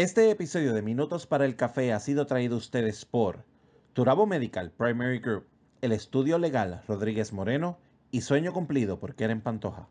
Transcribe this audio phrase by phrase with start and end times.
[0.00, 3.44] Este episodio de Minutos para el Café ha sido traído a ustedes por
[3.92, 5.44] Turabo Medical Primary Group,
[5.82, 7.78] el estudio legal Rodríguez Moreno
[8.10, 9.90] y Sueño Cumplido por Keren Pantoja.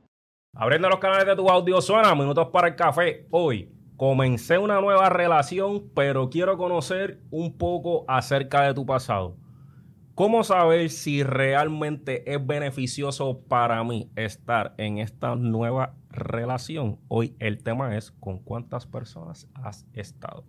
[0.55, 3.27] Abriendo los canales de tu audio suena Minutos para el Café.
[3.29, 9.35] Hoy comencé una nueva relación, pero quiero conocer un poco acerca de tu pasado.
[10.19, 16.99] ¿Cómo saber si realmente es beneficioso para mí estar en esta nueva relación?
[17.07, 20.43] Hoy el tema es con cuántas personas has estado.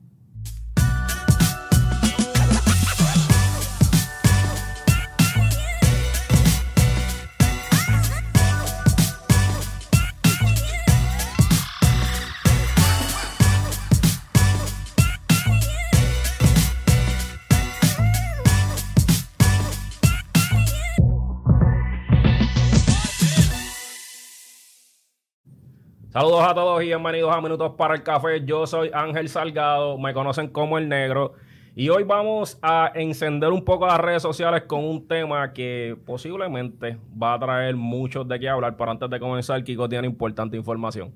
[26.12, 28.44] Saludos a todos y bienvenidos a Minutos para el Café.
[28.44, 31.34] Yo soy Ángel Salgado, me conocen como el negro.
[31.76, 36.98] Y hoy vamos a encender un poco las redes sociales con un tema que posiblemente
[37.16, 38.76] va a traer muchos de qué hablar.
[38.76, 41.14] Pero antes de comenzar, Kiko tiene importante información.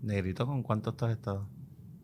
[0.00, 1.46] Negrito, ¿con cuántos has estado?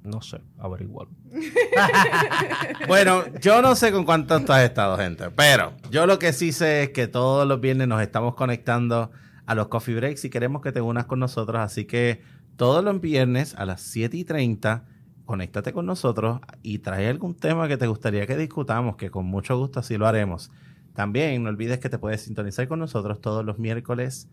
[0.02, 1.08] No sé, averiguar.
[2.88, 5.30] bueno, yo no sé con cuántos has estado, gente.
[5.30, 9.10] Pero yo lo que sí sé es que todos los viernes nos estamos conectando
[9.50, 11.60] a los coffee breaks y queremos que te unas con nosotros.
[11.60, 12.22] Así que
[12.54, 14.84] todos los viernes a las 7 y 30,
[15.24, 19.58] conéctate con nosotros y trae algún tema que te gustaría que discutamos, que con mucho
[19.58, 20.52] gusto así lo haremos.
[20.94, 24.28] También no olvides que te puedes sintonizar con nosotros todos los miércoles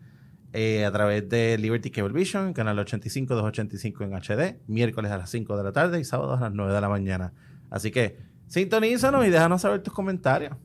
[0.52, 5.30] eh, a través de Liberty Cable Vision, canal 85, 285 en HD, miércoles a las
[5.30, 7.32] 5 de la tarde y sábados a las 9 de la mañana.
[7.70, 10.56] Así que sintonízanos y déjanos saber tus comentarios.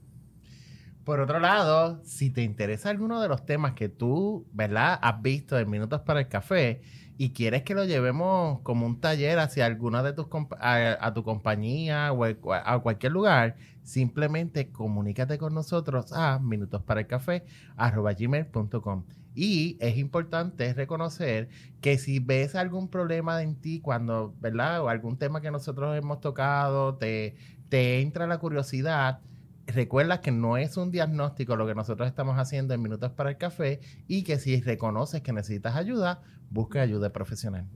[1.03, 4.97] Por otro lado, si te interesa alguno de los temas que tú, ¿verdad?
[5.01, 6.81] Has visto en Minutos para el Café
[7.17, 10.27] y quieres que lo llevemos como un taller hacia alguna de tus
[10.59, 19.03] a, tu compañía o a cualquier lugar, simplemente comunícate con nosotros a minutosparaelcafé@gmail.com.
[19.35, 21.49] Y es importante reconocer
[21.81, 24.83] que si ves algún problema en ti cuando, ¿verdad?
[24.83, 27.35] O algún tema que nosotros hemos tocado, te,
[27.69, 29.19] te entra la curiosidad,
[29.67, 33.37] recuerda que no es un diagnóstico lo que nosotros estamos haciendo en Minutos para el
[33.37, 37.67] Café y que si reconoces que necesitas ayuda, busque ayuda profesional.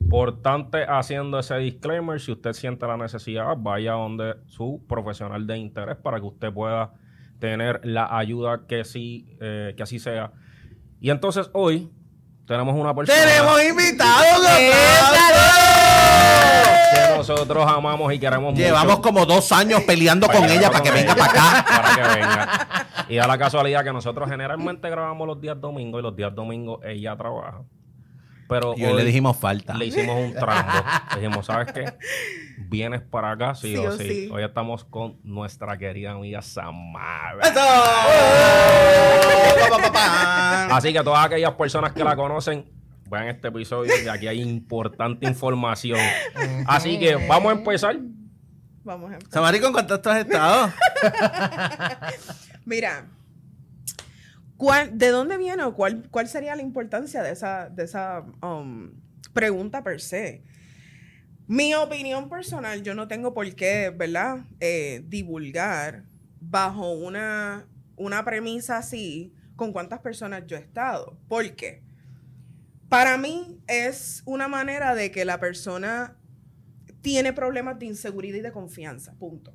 [0.00, 5.96] Importante haciendo ese disclaimer, si usted siente la necesidad, vaya donde su profesional de interés
[5.96, 6.92] para que usted pueda
[7.40, 10.32] tener la ayuda que sí, eh, que así sea.
[11.00, 11.90] Y entonces hoy
[12.46, 13.18] tenemos una persona.
[13.18, 15.75] ¡Tenemos invitados!
[16.94, 21.14] Que nosotros amamos y queremos Llevamos como dos años peleando con ella para que venga
[21.14, 21.64] para acá.
[21.68, 22.86] Para que venga.
[23.08, 26.80] Y da la casualidad que nosotros generalmente grabamos los días domingos y los días domingos
[26.84, 27.62] ella trabaja.
[28.48, 29.74] Pero y hoy, le dijimos falta.
[29.74, 30.72] Le hicimos un trampo.
[31.14, 31.94] le dijimos, ¿sabes qué?
[32.58, 34.28] Vienes para acá, sí, o, sí.
[34.32, 37.40] Hoy estamos con nuestra querida amiga Samara.
[40.70, 42.70] Así que todas aquellas personas que la conocen,
[43.10, 45.98] vean este episodio y aquí hay importante información.
[46.66, 47.98] Así que vamos a empezar.
[48.84, 49.32] Vamos a empezar.
[49.32, 50.72] Samari, ¿con cuántos has estado?
[52.64, 53.06] Mira,
[54.92, 58.90] ¿de dónde viene o cuál, cuál sería la importancia de esa, de esa um,
[59.32, 60.42] pregunta per se?
[61.48, 64.44] Mi opinión personal, yo no tengo por qué, ¿verdad?
[64.58, 66.04] Eh, divulgar
[66.40, 71.16] bajo una, una premisa así con cuántas personas yo he estado.
[71.28, 71.85] ¿Por qué?
[72.88, 76.16] Para mí es una manera de que la persona
[77.00, 79.54] tiene problemas de inseguridad y de confianza, punto.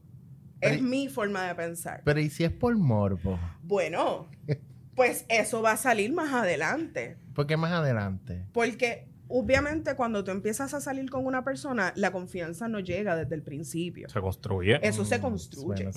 [0.60, 2.02] es mi forma de pensar.
[2.06, 3.40] Pero ¿y si es por morbo?
[3.64, 4.28] Bueno,
[4.96, 7.18] pues eso va a salir más adelante.
[7.34, 8.46] ¿Por qué más adelante?
[8.52, 13.36] Porque obviamente cuando tú empiezas a salir con una persona, la confianza no llega desde
[13.36, 14.10] el principio.
[14.10, 14.80] Se construye.
[14.82, 15.90] Eso se mm, construye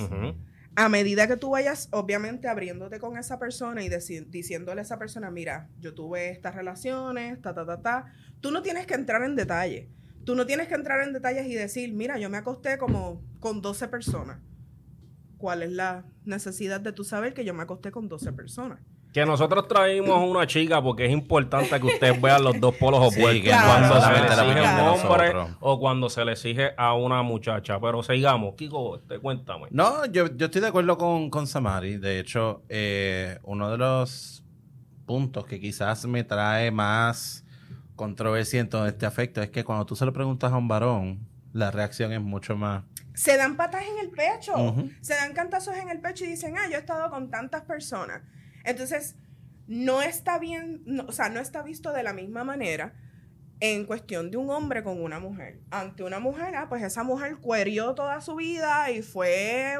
[0.76, 5.30] a medida que tú vayas, obviamente, abriéndote con esa persona y diciéndole a esa persona,
[5.30, 9.36] mira, yo tuve estas relaciones, ta, ta, ta, ta, tú no tienes que entrar en
[9.36, 9.88] detalle.
[10.24, 13.60] Tú no tienes que entrar en detalles y decir, mira, yo me acosté como con
[13.60, 14.40] 12 personas.
[15.36, 18.80] ¿Cuál es la necesidad de tú saber que yo me acosté con 12 personas?
[19.14, 23.54] Que nosotros traímos una chica porque es importante que ustedes vean los dos polos opuestos.
[23.54, 27.80] cuando se le exige a un hombre o cuando se le exige a una muchacha.
[27.80, 28.54] Pero sigamos.
[28.56, 29.68] Kiko, te cuéntame.
[29.70, 31.96] No, yo, estoy de acuerdo con, con Samari.
[31.96, 34.42] De hecho, eh, uno de los
[35.06, 37.44] puntos que quizás me trae más
[37.94, 41.20] controversia en todo este afecto es que cuando tú se lo preguntas a un varón,
[41.52, 42.82] la reacción es mucho más
[43.14, 44.54] se dan patas en el pecho,
[45.00, 48.22] se dan cantazos en el pecho y dicen, ah, yo he estado con tantas personas.
[48.64, 49.16] Entonces,
[49.66, 52.94] no está bien, o sea, no está visto de la misma manera
[53.60, 55.60] en cuestión de un hombre con una mujer.
[55.70, 59.78] Ante una mujer, ah, pues esa mujer cuerió toda su vida y fue...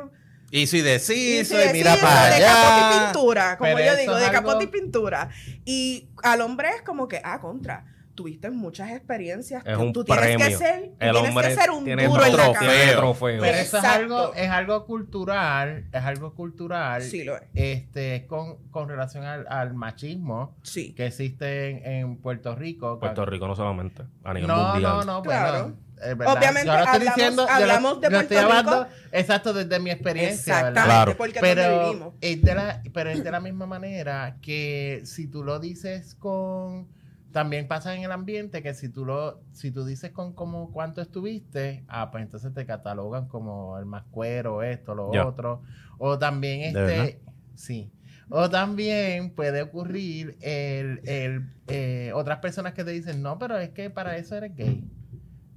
[0.50, 3.04] Hizo y deshizo, sí, y mira para de capote y allá.
[3.12, 5.30] pintura, como Pero yo digo, de algo- capote y pintura.
[5.64, 7.84] Y al hombre es como que, ah, contra.
[8.14, 9.64] Tuviste muchas experiencias.
[9.66, 10.46] Es tú- un tú tienes premio.
[10.46, 12.52] que ser, El tienes hombre que ser un tiene duro en la trofeo.
[12.60, 12.72] cama.
[12.72, 13.40] Tiene trofeo.
[13.40, 17.42] Pero eso es algo, es algo cultural, es algo cultural, Sí, lo es.
[17.54, 20.92] este, con, con relación al, al machismo Sí.
[20.94, 23.00] que existe en, en Puerto Rico.
[23.00, 24.82] Puerto Rico no solamente, a nivel No, mundial.
[24.82, 25.62] no, no, Claro.
[25.62, 25.84] bueno.
[26.32, 28.96] Obviamente Yo estoy hablamos- diciendo, yo lo- hablamos de lo estoy Puerto hablando, Rico.
[29.12, 30.82] exacto, desde mi experiencia, Exactamente.
[30.84, 31.16] Claro.
[31.16, 32.14] porque Pero vivimos.
[32.20, 36.88] es, de la, pero es de la misma manera que si tú lo dices con...
[37.34, 41.00] También pasa en el ambiente que si tú lo si tú dices con como cuánto
[41.02, 45.26] estuviste, ah, pues entonces te catalogan como el más cuero, esto, lo Ya.
[45.26, 45.60] otro.
[45.98, 47.20] O también este...
[47.56, 47.90] Sí.
[48.30, 53.70] O también puede ocurrir el, el, eh, otras personas que te dicen, no, pero es
[53.70, 54.84] que para eso eres gay.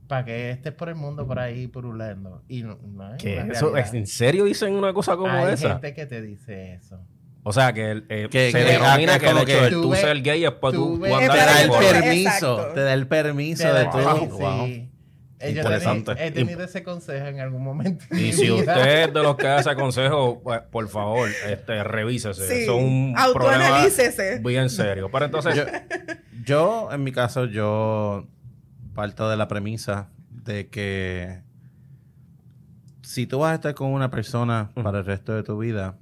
[0.08, 2.42] Para que estés por el mundo por ahí purulando.
[2.48, 3.38] Y no, no es ¿Qué?
[3.52, 3.78] Eso.
[3.78, 5.74] ¿En serio dicen una cosa como Hay esa?
[5.74, 7.00] gente que te dice eso.
[7.50, 9.94] O sea, que, el, eh, Que- se que- denomina que el como que de tú
[9.96, 12.74] ser gay es para tú Te da el permiso, Exacto.
[12.74, 14.28] te da el permiso Te de da- sí.
[14.28, 14.66] Wow.
[14.66, 14.90] Eh,
[15.54, 16.12] Yo Interesante.
[16.18, 18.04] he tenido ese consejo en algún momento.
[18.12, 22.48] Y si usted es de los que da ese consejo, pues, por favor, este, revísese.
[22.48, 24.40] Sí, Eso es un problema autoanalícese.
[24.44, 25.10] bien serio.
[25.12, 25.64] Pero entonces, Yo,
[26.44, 28.26] yo, en mi caso, yo
[28.94, 31.42] parto de la premisa de que
[33.04, 35.96] si tú vas a estar con una persona para el resto de tu vida,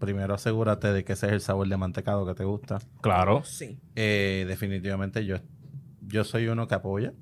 [0.00, 2.80] primero asegúrate de que ese es el sabor de mantecado que te gusta.
[3.00, 3.78] claro, Sí.
[3.94, 5.36] Eh, definitivamente yo,
[6.00, 7.12] yo soy uno que apoya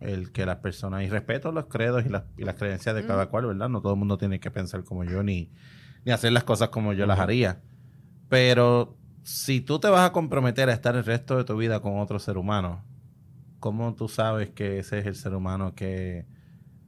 [0.00, 3.26] el que las personas, y respeto los credos y las, y las creencias de cada
[3.26, 3.68] cual, ¿verdad?
[3.68, 5.50] No todo el mundo tiene que pensar como yo ni,
[6.04, 7.60] ni hacer las cosas como yo las haría.
[8.28, 11.98] Pero si tú te vas a comprometer a estar el resto de tu vida con
[11.98, 12.84] otro ser humano,
[13.58, 16.26] ¿cómo tú sabes que ese es el ser humano que,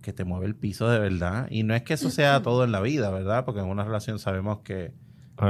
[0.03, 1.49] que te mueve el piso de verdad?
[1.51, 3.45] Y no es que eso sea todo en la vida, ¿verdad?
[3.45, 4.95] Porque en una relación sabemos que,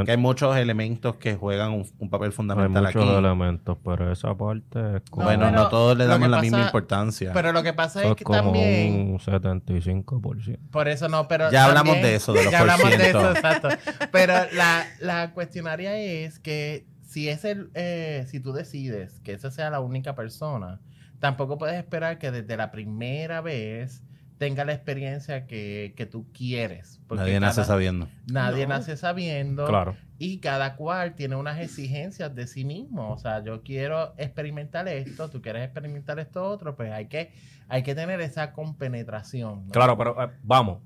[0.05, 3.15] que hay muchos elementos que juegan un, un papel hay fundamental muchos aquí.
[3.15, 7.33] elementos, pero esa parte es como, bueno, no todos le damos la misma importancia.
[7.33, 9.13] Pero lo que pasa es es que como también...
[9.13, 10.59] un 75%.
[10.71, 11.51] Por eso no, pero.
[11.51, 13.69] Ya hablamos de eso, de los Ya hablamos de eso, exacto.
[14.13, 19.51] Pero la, la cuestionaria es que si es el, eh, si tú decides que esa
[19.51, 20.81] sea la única persona,
[21.19, 24.03] tampoco puedes esperar que desde la primera vez
[24.41, 26.99] tenga la experiencia que, que tú quieres.
[27.07, 28.09] porque Nadie nace sabiendo.
[28.33, 28.71] Nadie No.
[28.75, 29.67] nace sabiendo.
[29.67, 29.97] Claro.
[30.19, 33.13] Y cada cual tiene unas exigencias de sí mismo.
[33.13, 37.35] O sea, yo quiero experimentar esto, tú quieres experimentar esto otro, pues hay que,
[37.69, 39.67] hay que tener esa compenetración.
[39.67, 39.73] ¿no?
[39.73, 40.79] Claro, pero eh, vamos.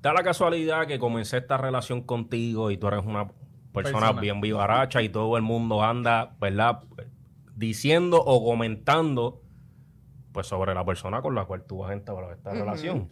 [0.00, 3.26] Da la casualidad que comencé esta relación contigo y tú eres una
[3.72, 4.20] persona, Persona.
[4.20, 6.84] bien vivaracha y todo el mundo anda, ¿verdad?
[7.56, 9.42] Diciendo o comentando
[10.38, 13.08] pues sobre la persona con la cual tú vas a entablar esta relación.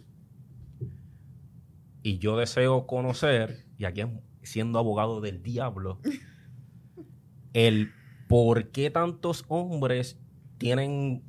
[2.01, 4.03] Y yo deseo conocer, y aquí
[4.43, 5.99] siendo abogado del diablo,
[7.53, 7.91] el
[8.29, 10.17] por qué tantos hombres
[10.57, 11.21] tienen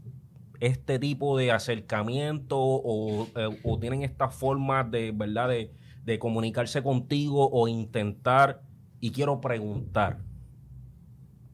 [0.60, 5.48] este tipo de acercamiento o, eh, o tienen esta forma de, ¿verdad?
[5.48, 5.74] De,
[6.04, 8.62] de comunicarse contigo o intentar,
[9.00, 10.18] y quiero preguntar.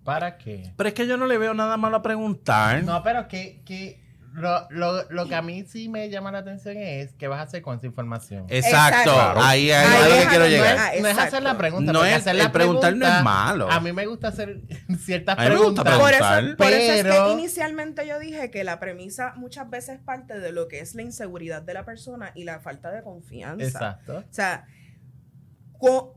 [0.03, 0.75] ¿Para qué?
[0.77, 2.85] Pero es que yo no le veo nada malo a preguntar.
[2.85, 4.04] No, pero que, que
[4.35, 7.43] lo, lo, lo que a mí sí me llama la atención es qué vas a
[7.45, 8.47] hacer con esa información.
[8.49, 9.11] Exacto.
[9.13, 9.41] Exacto.
[9.41, 10.95] Ahí, ahí, Ahí es a lo que es quiero no llegar.
[10.97, 11.93] es- no es hacer la pregunta.
[11.93, 13.71] No es- hacer el la preguntar no es pregunta- malo.
[13.71, 14.61] A mí me gusta hacer
[14.99, 16.01] ciertas A mí me gusta preguntas.
[16.01, 16.45] Por preguntar.
[16.45, 20.41] eso, por eso es Pero- que inicialmente yo dije que la premisa muchas veces parte
[20.41, 23.65] de lo que es la inseguridad de la persona y la falta de confianza.
[23.65, 24.19] Exacto.
[24.19, 24.67] O sea,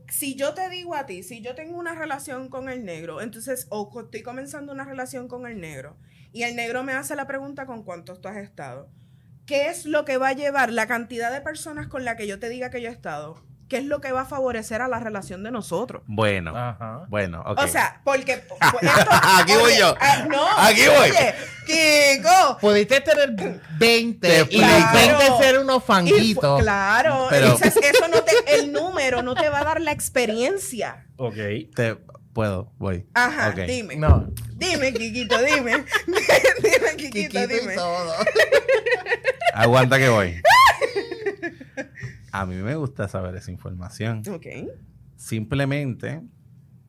[0.08, 3.66] si yo te digo a ti, si yo tengo una relación con el negro, entonces,
[3.70, 5.96] o estoy comenzando una relación con el negro,
[6.32, 8.88] y el negro me hace la pregunta con cuántos tú has estado,
[9.46, 12.38] ¿qué es lo que va a llevar la cantidad de personas con la que yo
[12.38, 13.42] te diga que yo he estado?
[13.68, 16.02] ¿Qué es lo que va a favorecer a la relación de nosotros?
[16.06, 17.04] Bueno, Ajá.
[17.10, 17.60] bueno, ok.
[17.64, 18.38] O sea, porque...
[18.38, 19.94] po- po- esto- Aquí voy yo.
[20.00, 21.10] ah, no, Aquí voy.
[21.10, 21.34] Oye,
[21.66, 22.58] Kiko.
[22.62, 23.34] Pudiste tener
[23.78, 25.18] 20 Te y explico.
[25.18, 26.62] 20 ser unos fanguitos.
[26.62, 31.04] claro, Pero- entonces eso no te, el número no te va a dar la experiencia.
[31.18, 31.34] Ok.
[31.74, 31.98] Te,
[32.32, 33.06] puedo, voy.
[33.14, 33.96] Ajá, dime.
[33.96, 35.72] No, Dime, Kikito, dime.
[36.06, 37.74] dime, Kikito, Kikito y dime.
[37.74, 38.12] todo.
[39.54, 40.42] Aguanta que voy.
[42.32, 44.22] A mí me gusta saber esa información.
[44.30, 44.46] Ok.
[45.16, 46.22] Simplemente,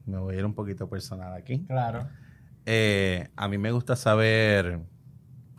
[0.05, 1.65] me voy a ir un poquito personal aquí.
[1.67, 2.07] Claro.
[2.65, 4.79] Eh, a mí me gusta saber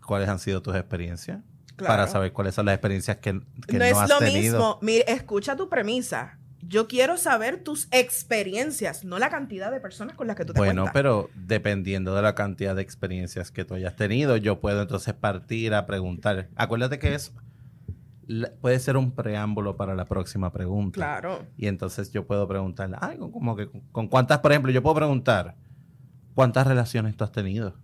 [0.07, 1.41] cuáles han sido tus experiencias.
[1.77, 1.93] Claro.
[1.95, 4.41] Para saber cuáles son las experiencias que, que no, no, es has lo tenido.
[4.59, 4.79] mismo.
[4.83, 6.40] Mire, escucha tu premisa.
[6.63, 10.59] Yo quiero saber tus experiencias, no la cantidad de personas con las que tú te
[10.61, 10.93] Bueno, cuentas.
[10.93, 15.73] pero dependiendo de la cantidad de experiencias que tú hayas tenido, yo puedo entonces partir
[15.75, 16.49] a preguntar.
[16.57, 17.33] Acuérdate que es
[18.61, 20.95] puede ser un preámbulo para la próxima pregunta.
[20.95, 21.47] Claro.
[21.57, 24.95] Y entonces yo puedo preguntarle, ay, con- como que con, cuántas, por ejemplo, yo puedo
[24.97, 25.57] preguntar,
[26.35, 27.75] ¿cuántas relaciones tú has tenido?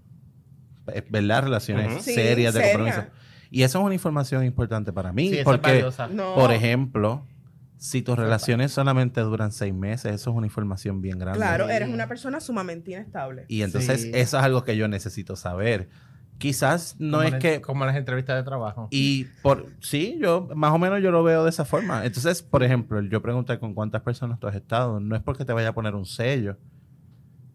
[0.92, 1.42] Eh, ¿Verdad?
[1.44, 2.74] Relaciones serias de seria.
[2.76, 3.10] compromiso.
[3.50, 6.14] Y eso es una información importante para mí, Sí, esa es porque.
[6.14, 6.34] No.
[6.36, 7.26] por ejemplo,
[7.78, 11.38] si tus relaciones solamente duran seis meses, eso es una información bien grande.
[11.38, 13.44] Claro, eres una persona sumamente inestable.
[13.48, 14.10] Y entonces Sí.
[14.14, 15.88] eso es algo que yo necesito saber.
[16.38, 17.60] Quizás no Como es que...
[17.62, 18.88] Como las entrevistas de trabajo.
[18.90, 22.04] Y por sí, yo más o menos yo lo veo de esa forma.
[22.04, 25.00] Entonces, por ejemplo, yo pregunté con cuántas personas tú has estado.
[25.00, 26.58] No es porque te vaya a poner un sello.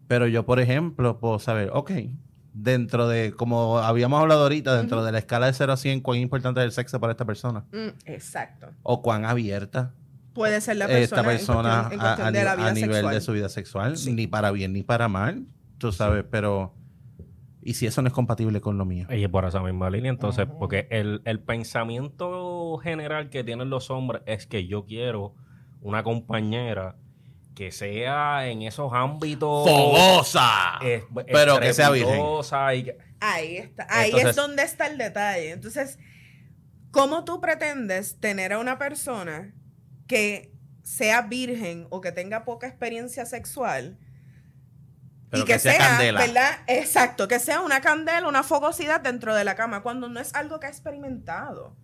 [0.08, 1.92] Pero yo, por ejemplo, puedo saber, ok,
[2.52, 6.18] dentro de, como habíamos hablado ahorita, dentro de la escala de 0 a 100, cuán
[6.18, 7.64] importante es el sexo para esta persona.
[7.72, 8.68] Mm, exacto.
[8.82, 9.94] O cuán abierta
[10.34, 12.56] Puede ser la persona, esta persona en cuestión, en a, cuestión a de la a
[12.56, 13.14] vida nivel sexual.
[13.14, 13.96] de su vida sexual.
[13.98, 14.12] Sí.
[14.12, 15.46] Ni para bien ni para mal,
[15.78, 16.74] tú sabes, pero...
[17.64, 19.06] ¿Y si eso no es compatible con lo mío?
[19.10, 24.22] Y por esa misma línea, entonces, porque el, el pensamiento general que tienen los hombres
[24.26, 25.36] es que yo quiero
[25.80, 26.96] una compañera
[27.54, 29.68] que sea en esos ámbitos.
[29.68, 30.80] ¡Fogosa!
[31.26, 32.20] Pero que sea virgen.
[32.74, 33.86] y que- Ahí está.
[33.90, 35.52] Ahí Entonces- es donde está el detalle.
[35.52, 36.00] Entonces,
[36.90, 39.54] ¿cómo tú pretendes tener a una persona
[40.12, 40.52] que
[40.82, 43.96] sea virgen o que tenga poca experiencia sexual
[45.30, 46.20] Pero y que, que sea sea, candela.
[46.20, 46.50] ¿verdad?
[46.66, 50.60] Exacto, que sea una candela, una fogosidad dentro de la cama, cuando no es algo
[50.60, 51.74] que ha experimentado.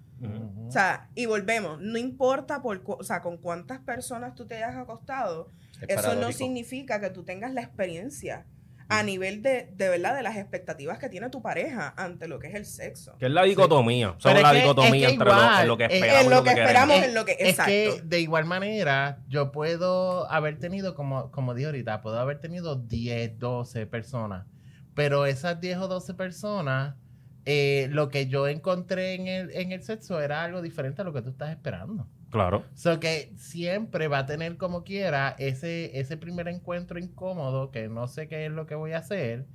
[0.66, 4.56] O sea, y volvemos, no importa por cu- o sea, con cuántas personas tú te
[4.56, 8.44] hayas acostado, Es eso no significa que tú tengas la experiencia
[8.90, 12.46] a nivel de, de verdad de las expectativas que tiene tu pareja ante lo que
[12.48, 13.16] es el sexo.
[13.18, 14.16] que es la dicotomía.
[14.22, 16.20] Pero es la que- dicotomía es que entre lo, igual, en lo que eh, esperamos.
[16.20, 18.06] en y lo que esperamos, Es- en lo que Es que exacto.
[18.08, 23.38] de igual manera, yo puedo haber tenido, como, como dije ahorita, puedo haber tenido 10,
[23.38, 24.46] 12 personas.
[24.94, 26.94] Pero esas 10 o 12 personas,
[27.44, 31.12] eh, lo que yo encontré en el, en el sexo era algo diferente a lo
[31.12, 32.08] que tú estás esperando.
[32.30, 32.64] Claro.
[32.74, 38.06] So que siempre va a tener como quiera ese, ese primer encuentro incómodo que no
[38.06, 39.46] sé qué es lo que voy a hacer.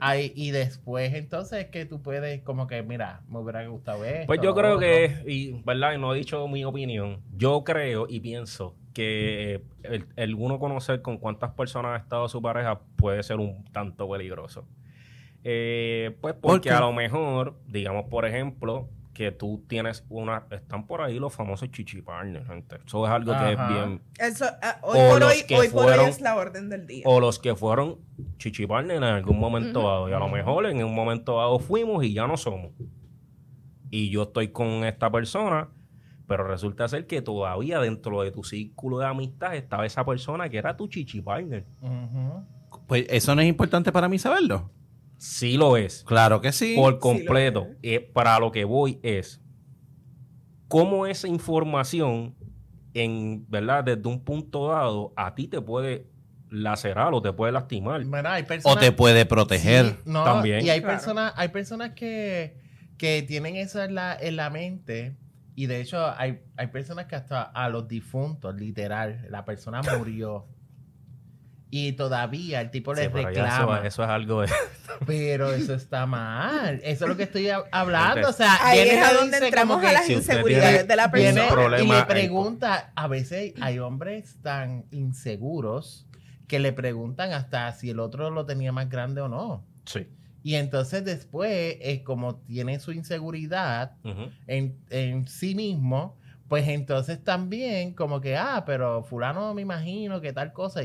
[0.00, 4.26] Ahí, y después entonces que tú puedes como que, mira, me hubiera gustado esto.
[4.26, 5.92] Pues yo creo que, y, ¿verdad?
[5.92, 7.20] Y no he dicho mi opinión.
[7.36, 12.40] Yo creo y pienso que el, el uno conocer con cuántas personas ha estado su
[12.40, 14.64] pareja puede ser un tanto peligroso.
[15.46, 20.44] Eh, pues ¿Por porque a lo mejor, digamos, por ejemplo, que tú tienes una...
[20.50, 22.76] Están por ahí los famosos chichi partners, gente.
[22.84, 24.02] Eso es algo que es bien...
[24.18, 27.04] Eso, ah, hoy O por los hoy, por fueron- es la orden del día.
[27.06, 27.98] O los que fueron
[28.38, 30.08] chichi partners en algún momento dado.
[30.10, 32.72] Y a lo mejor en un momento dado fuimos y ya no somos.
[33.90, 35.68] Y yo estoy con esta persona,
[36.26, 40.58] pero resulta ser que todavía dentro de tu círculo de amistad estaba esa persona que
[40.58, 41.64] era tu chichi partner.
[41.80, 42.44] Ujú.
[42.88, 44.70] Pues eso no es importante para mí saberlo.
[45.24, 46.04] Sí lo es.
[46.04, 46.74] Claro que sí.
[46.76, 47.68] Por completo.
[47.82, 49.40] Eh, para lo que voy es
[50.68, 52.34] cómo esa información
[52.92, 53.84] en, ¿verdad?
[53.84, 56.10] Desde un punto dado a ti te puede
[56.50, 58.04] lacerar o te puede lastimar.
[58.04, 59.86] Mira, hay o te puede proteger.
[59.86, 60.62] Sí, no, También.
[60.62, 60.94] Y hay Claro.
[60.98, 62.58] personas, hay personas que,
[62.98, 65.16] que tienen eso en la, en la mente.
[65.54, 70.48] Y de hecho, hay, hay personas que hasta a los difuntos, literal, la persona murió.
[71.76, 73.76] Y todavía el tipo Sí, les ya reclama.
[73.78, 74.48] eso, eso es algo de...
[75.06, 76.80] Pero eso está mal.
[76.84, 78.28] Eso es lo que estoy hab- hablando.
[78.28, 81.48] O sea, Ahí es a donde entramos a las si inseguridades de la persona.
[81.82, 86.06] y le en- pregunta, a veces hay hombres tan inseguros
[86.46, 89.64] que le preguntan hasta si el otro lo tenía más grande o no.
[89.84, 90.06] Sí.
[90.44, 93.96] Y entonces después, es como tiene su inseguridad
[94.46, 96.16] en, en sí mismo,
[96.48, 100.82] pues entonces también como que, ah, pero fulano me imagino que tal cosa.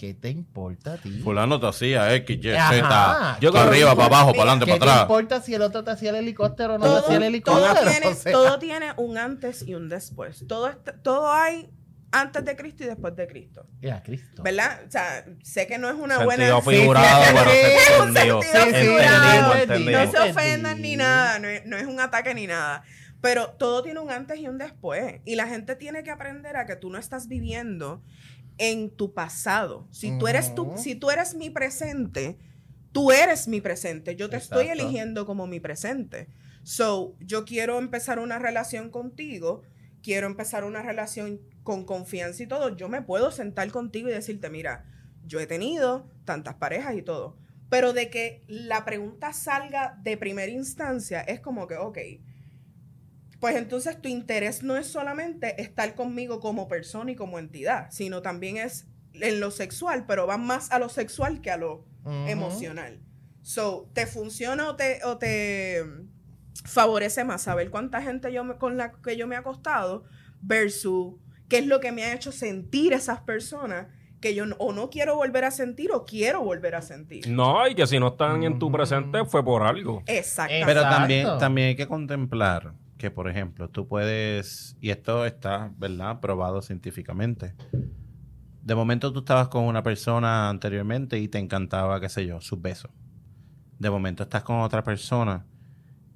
[0.00, 1.10] ¿Qué te importa a ti?
[1.22, 2.72] Fulano te hacía X, Y, Ajá.
[2.72, 3.38] Z.
[3.42, 5.02] Yo para arriba, para abajo, para adelante, ¿Qué para te atrás.
[5.02, 7.74] importa si el otro te hacía el helicóptero o no te hacía el helicóptero?
[7.74, 10.46] todo tiene, O sea, todo tiene un antes y un después.
[10.48, 11.68] Todo, est- todo hay
[12.12, 13.66] antes de Cristo y después de Cristo.
[13.82, 14.42] Ya, Cristo.
[14.42, 14.80] ¿Verdad?
[14.88, 16.24] O sea, sé que no es una Sentido
[16.62, 16.62] buena...
[16.62, 18.42] figurado, sí, pero sí, se entendió.
[18.42, 19.54] sentido Entendimos, figurado.
[19.56, 20.04] entendimos.
[20.06, 22.84] No se ofendan ni nada, no es, no es un ataque ni nada.
[23.20, 25.20] Pero todo tiene un antes y un después.
[25.26, 28.02] Y la gente tiene que aprender a que tú no estás viviendo
[28.60, 29.88] en tu pasado.
[29.90, 30.76] Si tú eres Ujú.
[30.76, 32.38] si tú eres mi presente,
[32.92, 34.14] tú eres mi presente.
[34.14, 36.28] Yo te estoy eligiendo como mi presente.
[36.62, 39.62] So, yo quiero empezar una relación contigo,
[40.02, 42.76] quiero empezar una relación con confianza y todo.
[42.76, 44.84] Yo me puedo sentar contigo y decirte, mira,
[45.24, 47.38] yo he tenido tantas parejas y todo.
[47.70, 51.98] Pero de que la pregunta salga de primera instancia es como que, ok,
[53.40, 58.20] pues entonces tu interés no es solamente estar conmigo como persona y como entidad, sino
[58.22, 61.84] también es en lo sexual, pero va más a lo sexual que a lo
[62.26, 63.00] emocional.
[63.42, 65.82] So, ¿te funciona o te, o te
[66.64, 70.04] favorece más saber cuánta gente yo me- con la que yo me he acostado
[70.40, 71.14] versus
[71.48, 73.86] qué es lo que me ha hecho sentir esas personas
[74.20, 77.26] que yo no- o no quiero volver a sentir o quiero volver a sentir?
[77.28, 80.02] No, y que si no están en tu presente fue por algo.
[80.06, 80.66] Exactamente.
[80.66, 80.98] Pero Exacto.
[80.98, 86.60] también, también hay que contemplar que, por ejemplo, tú puedes, y esto está, ¿verdad?, probado
[86.60, 87.54] científicamente.
[88.62, 92.60] De momento tú estabas con una persona anteriormente y te encantaba, qué sé yo, sus
[92.60, 92.90] besos.
[93.78, 95.46] De momento estás con otra persona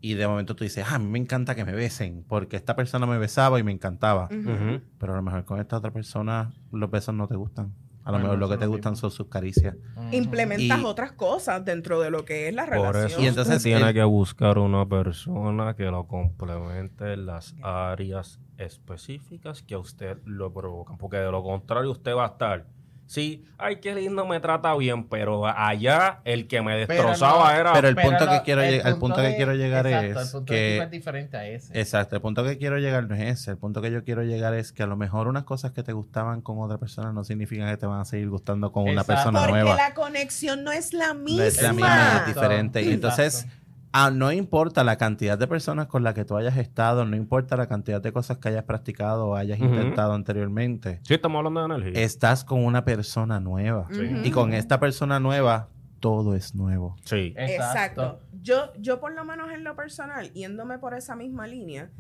[0.03, 2.77] y de momento tú dices, ah, a mí me encanta que me besen, porque esta
[2.77, 4.29] persona me besaba y me encantaba.
[4.29, 7.75] Pero a lo mejor con esta otra persona los besos no te gustan.
[8.05, 9.77] A lo Bueno, mejor lo que te gustan son sus caricias.
[10.13, 13.07] Implementas Y- otras cosas dentro de lo que es la Por relación.
[13.07, 19.63] eso Y entonces tiene que buscar una persona que lo complemente en las áreas específicas
[19.63, 20.99] que a usted lo provocan.
[20.99, 22.67] Porque de lo contrario usted va a estar,
[23.07, 27.61] sí, ay, qué lindo, me trata bien, pero allá el que me Pero destrozaba no,
[27.61, 27.73] era...
[27.73, 30.79] Pero el punto que quiero el punto que quiero llegar exacto, es el punto que-
[30.79, 31.79] es diferente a ese.
[31.79, 33.51] Exacto, el punto que quiero llegar no es ese.
[33.53, 35.93] El punto que yo quiero llegar es que a lo mejor unas cosas que te
[35.93, 39.39] gustaban con otra persona no significan que te van a seguir gustando con una persona
[39.41, 39.77] Porque nueva.
[39.77, 41.39] la conexión no es la misma.
[41.43, 42.41] No es la misma, es Exacto.
[42.41, 42.83] diferente.
[42.83, 43.64] Y entonces, Exacto.
[43.97, 47.57] Ah, no importa la cantidad de personas con las que tú hayas estado, no importa
[47.57, 51.67] la cantidad de cosas que hayas practicado o hayas intentado anteriormente, Sí, estamos hablando de
[51.67, 52.03] energía.
[52.03, 53.87] estás con una persona nueva.
[54.25, 55.69] Y con esta persona nueva,
[56.01, 56.97] todo es nuevo.
[57.05, 57.35] Sí.
[57.37, 58.21] Exacto.
[58.43, 61.91] Yo, yo por lo menos en lo personal, yéndome por esa misma línea,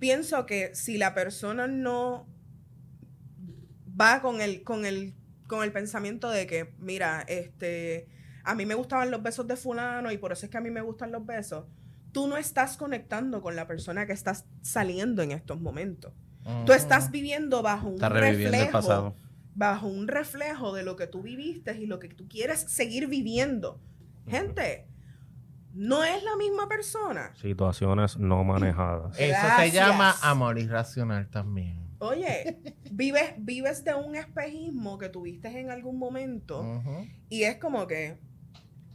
[0.00, 2.26] pienso que si la persona no
[3.98, 5.14] va con el, con el,
[5.46, 8.08] con el pensamiento de que, mira, este,
[8.48, 10.70] a mí me gustaban los besos de fulano y por eso es que a mí
[10.70, 11.66] me gustan los besos,
[12.12, 16.14] tú no estás conectando con la persona que estás saliendo en estos momentos.
[16.64, 19.14] Tú estás viviendo bajo un reflejo pasado.
[19.54, 23.82] bajo un reflejo de lo que tú viviste y lo que tú quieres seguir viviendo.
[24.26, 24.88] Gente,
[25.74, 27.34] no es la misma persona.
[27.34, 29.14] Situaciones no manejadas.
[29.18, 29.60] Eso Gracias.
[29.60, 31.86] se llama amor irracional también.
[31.98, 32.58] Oye,
[32.92, 36.64] vives, vives de un espejismo que tuviste en algún momento
[37.28, 38.16] y es como que,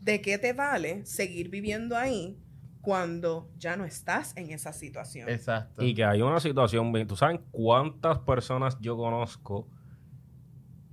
[0.04, 2.38] ¿de qué te vale seguir viviendo ahí
[2.82, 5.30] cuando ya no estás en esa situación?
[5.30, 5.84] Exacto.
[5.84, 9.70] Y que hay una situación, bien- ¿tú sabes cuántas personas yo conozco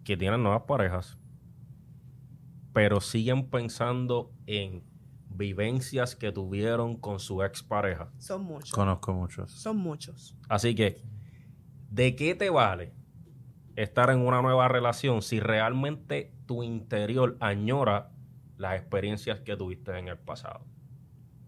[0.04, 1.18] que tienen nuevas parejas,
[2.72, 4.84] pero siguen pensando en
[5.28, 8.12] vivencias que tuvieron con su expareja?
[8.18, 8.70] Son muchos.
[8.70, 9.50] Conozco muchos.
[9.50, 10.36] Son muchos.
[10.48, 11.02] Así que,
[11.90, 12.92] ¿de qué te vale
[13.74, 18.12] estar en una nueva relación si realmente tu interior añora
[18.60, 20.64] las experiencias que tuviste en el pasado?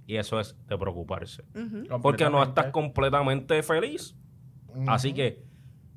[0.07, 1.44] Y eso es de preocuparse.
[2.03, 3.62] Porque no estás Completamente.
[3.62, 4.16] feliz.
[4.88, 5.44] Así que,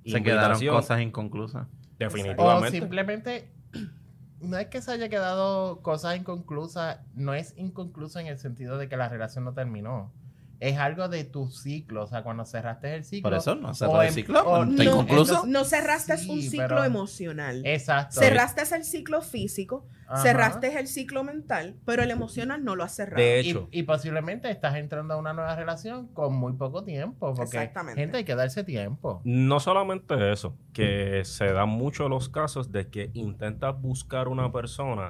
[0.06, 1.68] Se quedaron cosas inconclusas.
[1.68, 2.78] O definitivamente.
[2.78, 3.52] simplemente,
[4.42, 8.90] no es que se haya quedado cosas inconclusas, no es inconcluso en el sentido de
[8.90, 10.12] que la relación no terminó.
[10.60, 13.30] Es algo de tu ciclo, o sea, cuando cerraste el ciclo.
[13.30, 14.42] Por eso no cerró el en- ciclo.
[14.44, 17.62] o- ¿Está no, entonces- No cerraste Sí, un ciclo pero- emocional.
[17.66, 18.20] Exacto.
[18.20, 20.22] Cerraste el ciclo físico, Ajá.
[20.24, 23.22] cerraste el ciclo mental, pero el emocional no lo has cerrado.
[23.24, 27.34] De Y, hecho, y posiblemente estás entrando a una nueva relación con muy poco tiempo.
[27.34, 28.00] Porque, Exactamente.
[28.02, 29.22] gente, hay que darse tiempo.
[29.24, 35.10] no solamente eso, que se dan mucho los casos de que intentas buscar una persona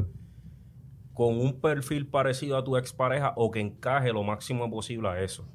[1.15, 5.47] con un perfil parecido a tu expareja o que encaje lo máximo posible a eso.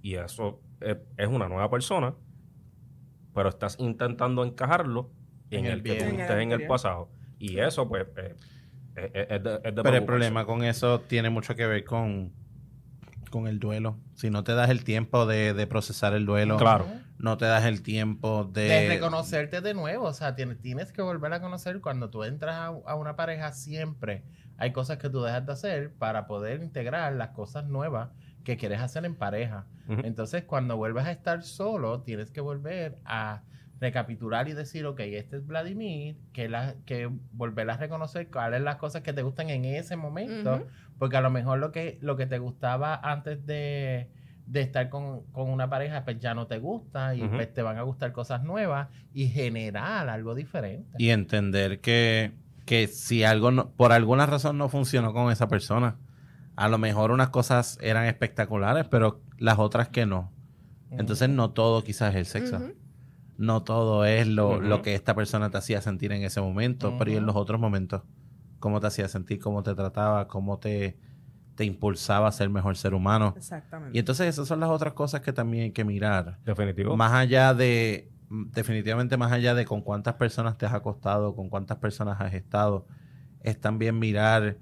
[0.00, 2.14] Y eso es, es una nueva persona,
[3.34, 5.10] pero estás intentando encajarlo
[5.50, 6.68] en, En el el, que tuviste En el en el anterior.
[6.68, 7.08] pasado.
[7.38, 8.34] Y eso, pues, eh,
[8.96, 11.84] es, es- es de, es de Pero el problema con eso tiene mucho que ver
[11.84, 12.32] con,
[13.30, 13.98] con el duelo.
[14.14, 16.86] Si no te das el tiempo de, de procesar el duelo, Claro.
[17.18, 18.62] no te das el tiempo de...
[18.62, 20.06] de reconocerte de nuevo.
[20.06, 23.52] O sea, tienes, tienes que volver a conocer cuando tú entras a, a una pareja
[23.52, 24.24] siempre.
[24.62, 28.10] Hay cosas que tú dejas de hacer para poder integrar las cosas nuevas
[28.44, 29.66] que quieres hacer en pareja.
[29.88, 33.42] Entonces, cuando vuelves a estar solo, tienes que volver a
[33.80, 38.64] recapitular y decir, ok, este es Vladimir, que, la, que volver a reconocer cuáles son
[38.64, 40.64] las cosas que te gustan en ese momento,
[40.96, 44.10] porque a lo mejor lo que, lo que te gustaba antes de,
[44.46, 47.34] de estar con, con una pareja, pues ya no te gusta y Ujú.
[47.34, 50.98] pues te van a gustar cosas nuevas y generar algo diferente.
[50.98, 52.30] Y entender que,
[52.72, 55.98] que si algo no- por alguna razón no funcionó con esa persona,
[56.56, 60.32] a lo mejor unas cosas eran espectaculares, pero las otras que no.
[60.90, 62.56] Entonces no todo quizás es el sexo.
[63.36, 67.10] No todo es lo, lo que esta persona te hacía sentir en ese momento, pero
[67.10, 68.04] y en los otros momentos.
[68.58, 70.96] Cómo te hacía sentir, cómo te trataba, cómo te,
[71.56, 73.34] te impulsaba a ser mejor ser humano.
[73.36, 73.94] Exactamente.
[73.94, 76.38] Y entonces esas son las otras cosas que también hay que mirar.
[76.46, 76.96] Definitivo.
[76.96, 81.78] Más allá de, definitivamente más allá de con cuántas personas te has acostado, con cuántas
[81.78, 82.86] personas has estado,
[83.42, 84.58] es también mirar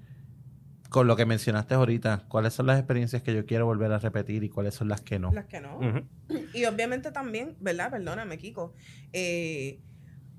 [0.89, 4.43] con lo que mencionaste ahorita, cuáles son las experiencias que yo quiero volver a repetir
[4.43, 5.31] y cuáles son las que no.
[5.31, 5.79] Las que no.
[6.53, 7.91] Y obviamente también, ¿verdad?
[7.91, 8.73] Perdóname, Kiko.
[9.13, 9.79] eh,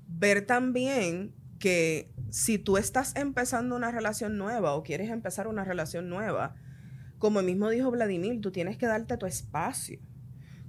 [0.07, 6.07] ver también que si tú estás empezando una relación nueva o quieres empezar una relación
[6.07, 6.55] nueva,
[7.17, 9.99] como mismo dijo Vladimir, tú tienes que darte tu espacio.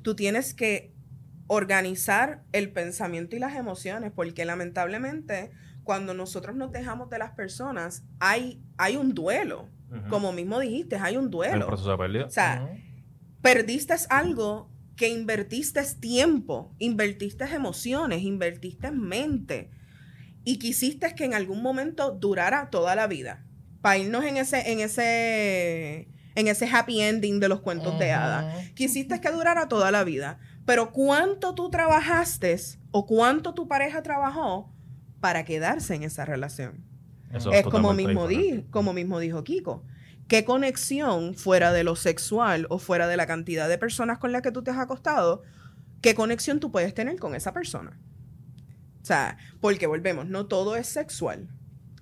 [0.03, 0.94] Tú tienes que
[1.47, 5.51] organizar el pensamiento y las emociones, porque lamentablemente
[5.85, 9.69] cuando nosotros nos dejamos de las personas, hay, hay un duelo.
[10.09, 11.67] Como mismo dijiste, hay un El duelo.
[11.69, 12.27] proceso de pérdida.
[12.27, 12.69] O sea,
[13.43, 19.71] perdiste algo que invertiste tiempo, invertiste emociones, invertiste mente
[20.45, 23.45] y quisiste que en algún momento durara toda la vida.
[23.81, 28.71] Para irnos en ese, en ese, en ese happy ending de los cuentos de hadas.
[28.75, 30.39] Quisiste que durara toda la vida.
[30.65, 32.57] Pero ¿cuánto tú trabajaste
[32.91, 34.73] o cuánto tu pareja trabajó
[35.21, 36.85] para quedarse en esa relación?
[37.33, 38.63] Eso es como mismo, diferente.
[38.63, 39.85] di, como mismo dijo Kiko.
[40.29, 44.41] ¿Qué conexión fuera de lo sexual o fuera de la cantidad de personas con las
[44.41, 45.43] que tú te has acostado,
[46.01, 48.01] qué conexión tú puedes tener con esa persona?
[49.03, 51.51] O sea, porque volvemos, no todo es sexual.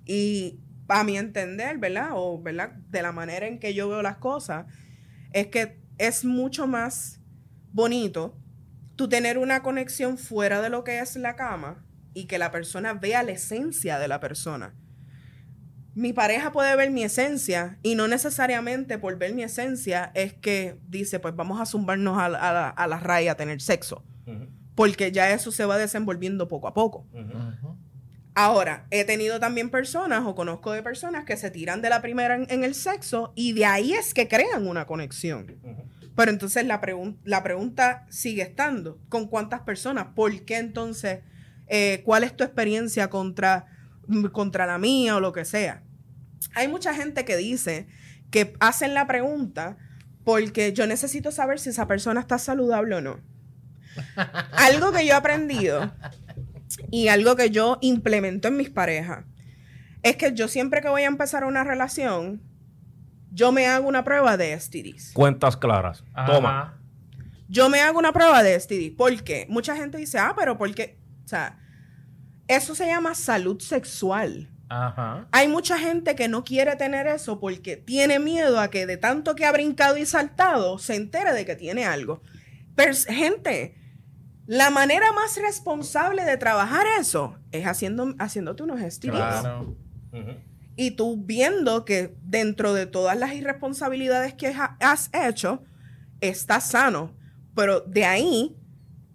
[0.05, 2.11] Y a mi entender, ¿verdad?
[2.13, 2.73] O, ¿verdad?
[2.89, 4.67] De la manera en que yo veo las cosas,
[5.33, 7.19] es que es mucho más
[7.73, 8.37] bonito
[8.95, 12.93] tú tener una conexión fuera de lo que es la cama y que la persona
[12.93, 14.73] vea la esencia de la persona.
[15.95, 20.79] Mi pareja puede ver mi esencia y no necesariamente por ver mi esencia es que
[20.87, 24.03] dice, pues vamos a zumbarnos a, la- a la, a la raya a tener sexo,
[24.75, 27.07] porque ya eso se va desenvolviendo poco a poco.
[28.35, 32.33] Ahora, he tenido también personas o conozco de personas que se tiran de la primera
[32.35, 35.59] en, en el sexo y de ahí es que crean una conexión.
[36.15, 40.07] Pero entonces la, pregun- la pregunta sigue estando, ¿con cuántas personas?
[40.15, 41.19] ¿Por qué entonces?
[41.67, 43.65] eh, ¿Cuál es tu experiencia contra,
[44.07, 45.81] mm, contra la mía o lo que sea?
[46.55, 47.87] Hay mucha gente que dice
[48.31, 49.77] que hacen la pregunta
[50.23, 53.19] porque yo necesito saber si esa persona está saludable o no.
[54.57, 55.93] algo que yo he aprendido
[56.91, 59.25] y algo que yo implemento en mis parejas
[60.01, 62.41] es que yo siempre que voy a empezar una relación,
[63.33, 65.13] yo me hago una prueba de STDs.
[65.13, 66.03] Cuentas claras.
[66.27, 66.79] Toma.
[67.49, 68.95] Yo me hago una prueba de STD.
[68.95, 69.45] ¿Por qué?
[69.49, 70.99] Mucha gente dice, ah, pero ¿por qué?
[71.25, 71.59] O sea,
[72.47, 74.49] eso se llama salud sexual.
[74.69, 75.27] Ajá.
[75.31, 79.35] Hay mucha gente que no quiere tener eso porque tiene miedo a que de tanto
[79.35, 82.21] que ha brincado y saltado se entere de que tiene algo.
[82.75, 83.75] Pero, gente,
[84.45, 89.11] la manera más responsable de trabajar eso es haciendo, haciéndote unos STDs.
[89.11, 89.75] Claro.
[90.11, 90.52] Ujú.
[90.75, 95.63] Y tú viendo que dentro de todas las irresponsabilidades que ha- has hecho,
[96.21, 97.11] estás sano.
[97.55, 98.55] Pero de ahí,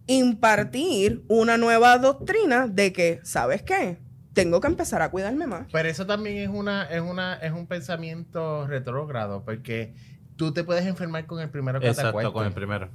[0.06, 3.98] impartir una nueva doctrina de que, ¿sabes qué?
[4.32, 5.66] Tengo que empezar a cuidarme más.
[5.72, 9.94] Pero eso también es una, es una, es un pensamiento retrógrado, porque
[10.36, 12.88] tú te puedes enfermar con el primero que te Exacto, con el primero.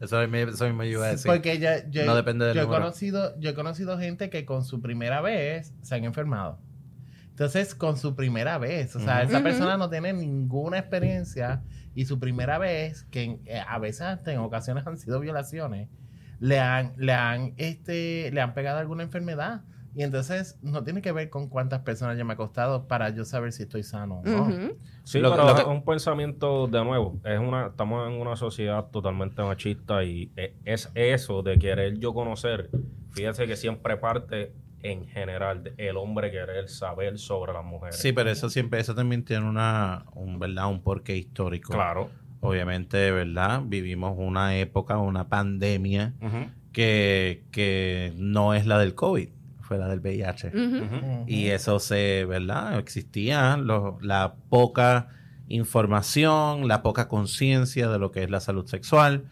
[0.00, 1.26] Eso mismo, eso yo iba a decir.
[1.30, 4.64] Porque ya- yo, No depende del yo he conocido, yo he conocido gente que con
[4.64, 6.58] su primera vez se han enfermado.
[7.40, 11.62] Entonces, con su primera vez, o sea, esa persona no tiene ninguna experiencia
[11.94, 15.88] y su primera vez, que eh, a veces hasta en ocasiones han sido violaciones,
[16.38, 19.62] le han, le han, este, le han pegado alguna enfermedad.
[19.94, 23.24] Y entonces no tiene que ver con cuántas personas yo me he acostado para yo
[23.24, 24.50] saber si estoy sano o no.
[25.04, 27.18] Sí, Lo- pero lo que- es un pensamiento de nuevo.
[27.24, 32.12] Es una, estamos en una sociedad totalmente machista y e- es eso de querer yo
[32.12, 32.68] conocer.
[33.12, 37.96] Fíjense que siempre parte en general el hombre querer saber sobre las mujeres.
[37.98, 40.68] Sí, pero eso siempre, eso también tiene una, un, ¿verdad?
[40.70, 41.72] un porqué histórico.
[41.72, 42.10] Claro.
[42.40, 43.62] Obviamente, ¿verdad?
[43.66, 46.14] Vivimos una época, una pandemia
[46.72, 49.28] que, que no es la del COVID,
[49.60, 50.50] fue la del VIH.
[51.26, 52.78] Y eso se, ¿verdad?
[52.78, 55.08] Existía lo- la poca
[55.50, 59.24] información, la poca conciencia de lo que es la salud sexual.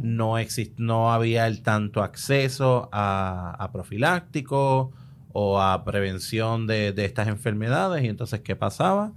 [0.00, 4.90] No, exist no había el tanto acceso a, a profiláctico
[5.32, 8.02] o a prevención de, de estas enfermedades.
[8.04, 9.12] Y entonces, ¿qué pasaba?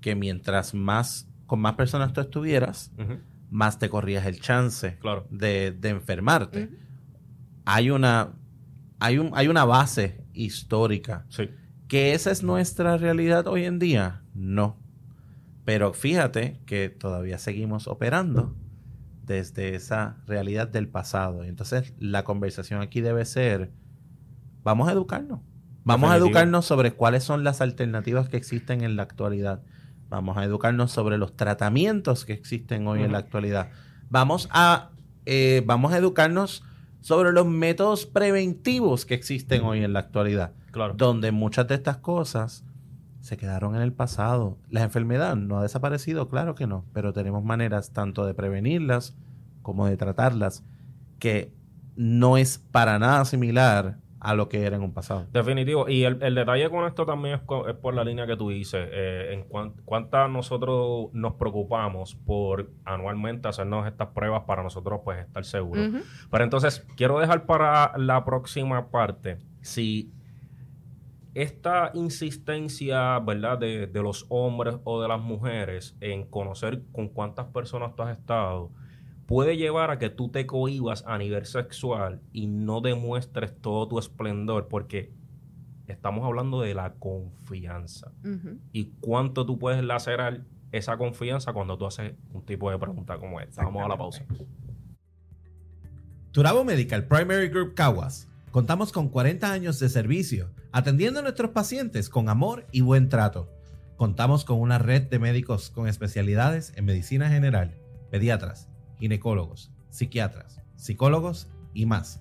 [0.00, 2.90] Que mientras más, con más personas tú estuvieras,
[3.50, 5.26] más te corrías el chance Claro.
[5.30, 6.68] de, de enfermarte.
[7.64, 8.30] Hay una,
[8.98, 11.48] hay, un, hay una base histórica Sí.
[11.86, 14.22] ¿Que esa es nuestra realidad hoy en día?
[14.34, 14.78] No.
[15.64, 18.54] Pero fíjate que todavía seguimos operando
[19.24, 21.44] desde esa realidad del pasado.
[21.44, 23.70] Entonces, la conversación aquí debe ser,
[24.64, 25.40] vamos a educarnos.
[25.84, 29.62] Vamos a educarnos sobre cuáles son las alternativas que existen en la actualidad.
[30.08, 33.70] vamos a educarnos sobre los tratamientos que existen hoy en la actualidad.
[34.10, 34.90] Vamos a,
[35.24, 36.62] eh, vamos a educarnos
[37.00, 40.52] sobre los métodos preventivos que existen hoy en la actualidad.
[40.70, 40.94] Claro.
[40.94, 42.62] Donde muchas de estas cosas
[43.22, 44.58] se quedaron en el pasado.
[44.68, 49.16] La enfermedad no ha desaparecido, claro que no, pero tenemos maneras tanto de prevenirlas
[49.62, 50.64] como de tratarlas
[51.18, 51.52] que
[51.96, 55.26] no es para nada similar a lo que era en un pasado.
[55.32, 55.88] Definitivo.
[55.88, 58.88] Y el, el detalle con esto también es, es por la línea que tú dices.
[58.92, 65.18] eh, en cuan- cuántas nosotros nos preocupamos por anualmente hacernos estas pruebas para nosotros pues
[65.18, 65.90] estar seguros.
[66.30, 70.12] Pero entonces, quiero dejar para la próxima parte si
[71.34, 77.46] esta insistencia, ¿verdad?, de, de los hombres o de las mujeres en conocer con cuántas
[77.46, 78.70] personas tú has estado,
[79.26, 83.98] puede llevar a que tú te cohibas a nivel sexual y no demuestres todo tu
[83.98, 85.12] esplendor, porque
[85.86, 88.12] estamos hablando de la confianza.
[88.72, 93.40] Y cuánto tú puedes lacerar esa confianza cuando tú haces un tipo de pregunta como
[93.40, 93.64] esta.
[93.64, 94.24] Vamos a la pausa.
[96.32, 98.28] Turabo Medical Primary Group Caguas.
[98.52, 103.50] Contamos con 40 años de servicio, atendiendo a nuestros pacientes con amor y buen trato.
[103.96, 107.78] Contamos con una red de médicos con especialidades en medicina general,
[108.10, 112.20] pediatras, ginecólogos, psiquiatras, psicólogos y más.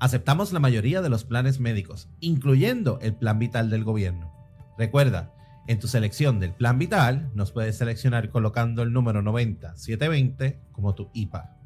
[0.00, 4.34] Aceptamos la mayoría de los planes médicos, incluyendo el plan vital del gobierno.
[4.76, 5.32] Recuerda,
[5.68, 11.10] en tu selección del plan vital nos puedes seleccionar colocando el número 90720 como tu
[11.14, 11.56] IPA.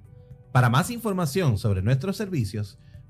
[0.52, 2.78] Para más información sobre nuestros servicios,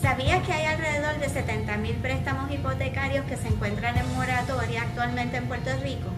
[0.00, 5.46] ¿Sabías que hay alrededor de 70.000 préstamos hipotecarios que se encuentran en moratoria actualmente en
[5.46, 6.08] Puerto Rico?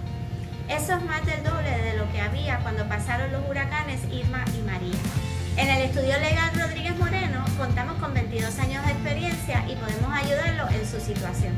[0.68, 4.62] Eso es más del doble de lo que había cuando pasaron los huracanes Irma y
[4.62, 4.98] María.
[5.56, 8.75] En el estudio legal Rodríguez Moreno contamos con 22 años
[11.00, 11.54] situación.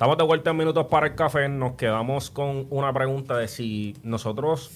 [0.00, 1.46] Estamos de vuelta en Minutos para el Café.
[1.50, 4.70] Nos quedamos con una pregunta de si nosotros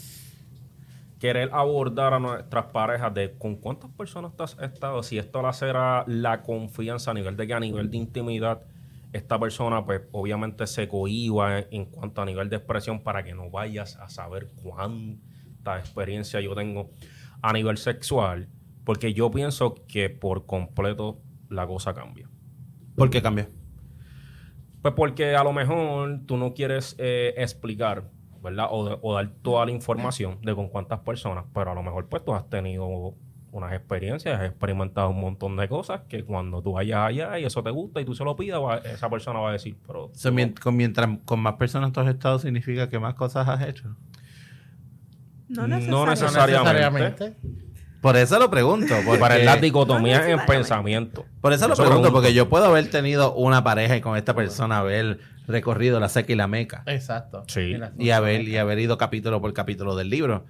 [1.18, 6.04] querer abordar a nuestras parejas de con cuántas personas has estado, si esto le será
[6.06, 8.66] la confianza a nivel de que a nivel de intimidad
[9.14, 13.48] esta persona pues obviamente se cohiba en cuanto a nivel de expresión para que no
[13.48, 16.90] vayas a saber cuánta experiencia yo tengo
[17.40, 18.50] a nivel sexual,
[18.84, 22.28] porque yo pienso que por completo la cosa cambia.
[22.94, 23.48] ¿Por qué cambia?
[24.85, 28.05] Pues porque a lo mejor tú no quieres eh, explicar,
[28.42, 28.66] ¿verdad?
[28.70, 32.07] O, de- o dar toda la información de con cuántas personas, pero a lo mejor
[32.07, 33.14] pues tú has tenido
[33.51, 37.62] unas experiencias, has experimentado un montón de cosas que cuando tú vayas allá y eso
[37.62, 40.11] te gusta y tú se lo pidas, va- esa persona va a decir, pero...
[40.12, 40.31] So,
[40.62, 43.97] con, mientras con más personas tú has estado, significa que más cosas has hecho.
[45.49, 47.37] No No necesariamente.
[48.04, 48.94] Por eso lo pregunto.
[49.06, 51.24] Porque, Para la dicotomía No en pensamiento.
[51.40, 52.12] por eso lo Eso pregunto, pregunto.
[52.12, 56.30] porque yo puedo haber tenido una pareja y con esta persona haber recorrido la seca
[56.30, 56.82] y la meca.
[56.84, 57.44] Exacto.
[57.48, 57.74] Sí.
[57.98, 60.44] Y haber, y haber ido capítulo por capítulo del libro.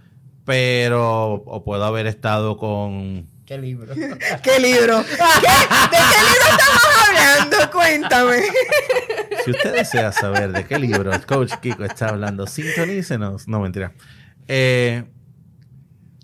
[0.44, 3.28] Pero, o puedo haber estado con...
[3.46, 3.94] ¿Qué libro?
[4.42, 5.04] ¿Qué libro?
[5.04, 5.12] ¿Qué?
[5.12, 7.70] ¿De qué libro estamos hablando?
[7.72, 8.42] Cuéntame.
[9.44, 13.46] Si usted desea saber de qué libro el coach Kiko está hablando, sintonícenos.
[13.46, 13.92] No, mentira.
[14.48, 15.04] Eh,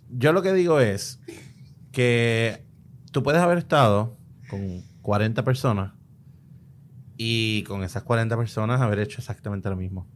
[0.08, 1.19] yo lo que digo es
[1.92, 2.64] que
[3.12, 4.16] tú puedes haber estado
[4.48, 5.92] con 40 personas
[7.16, 10.06] y con esas 40 personas haber hecho exactamente lo mismo.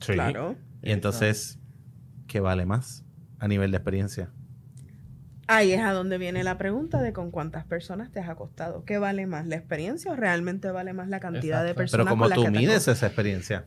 [0.00, 0.12] Sí.
[0.12, 0.56] Claro.
[0.82, 1.58] Y entonces,
[2.26, 3.04] ¿qué vale más
[3.38, 4.30] a nivel de experiencia?
[5.48, 8.84] Ahí es a donde viene la pregunta de con cuántas personas te has acostado.
[8.84, 12.24] ¿Qué vale más, la experiencia o realmente vale más la cantidad de personas Pero como
[12.24, 13.64] con las tú que mides esa experiencia.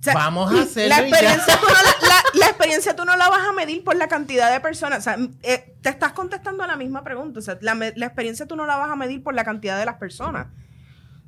[0.00, 1.16] O sea, Vamos a hacerlo La y ya.
[1.16, 1.97] experiencia, la,
[2.34, 4.98] la- experiencia tú no la vas a medir por la cantidad de personas.
[4.98, 7.38] O sea, eh, te estás contestando a la misma pregunta.
[7.38, 9.96] O sea, la, experiencia tú no la vas a medir por la cantidad de las
[9.96, 10.48] personas.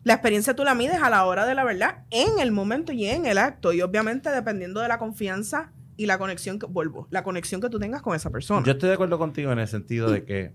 [0.05, 3.07] La experiencia tú la mides a la hora de la verdad, en el momento y
[3.07, 3.73] en el acto.
[3.73, 7.79] Y obviamente dependiendo de la confianza y la conexión que, vuelvo, la conexión que tú
[7.79, 8.65] tengas con esa persona.
[8.65, 10.53] Yo estoy de acuerdo contigo en el sentido de que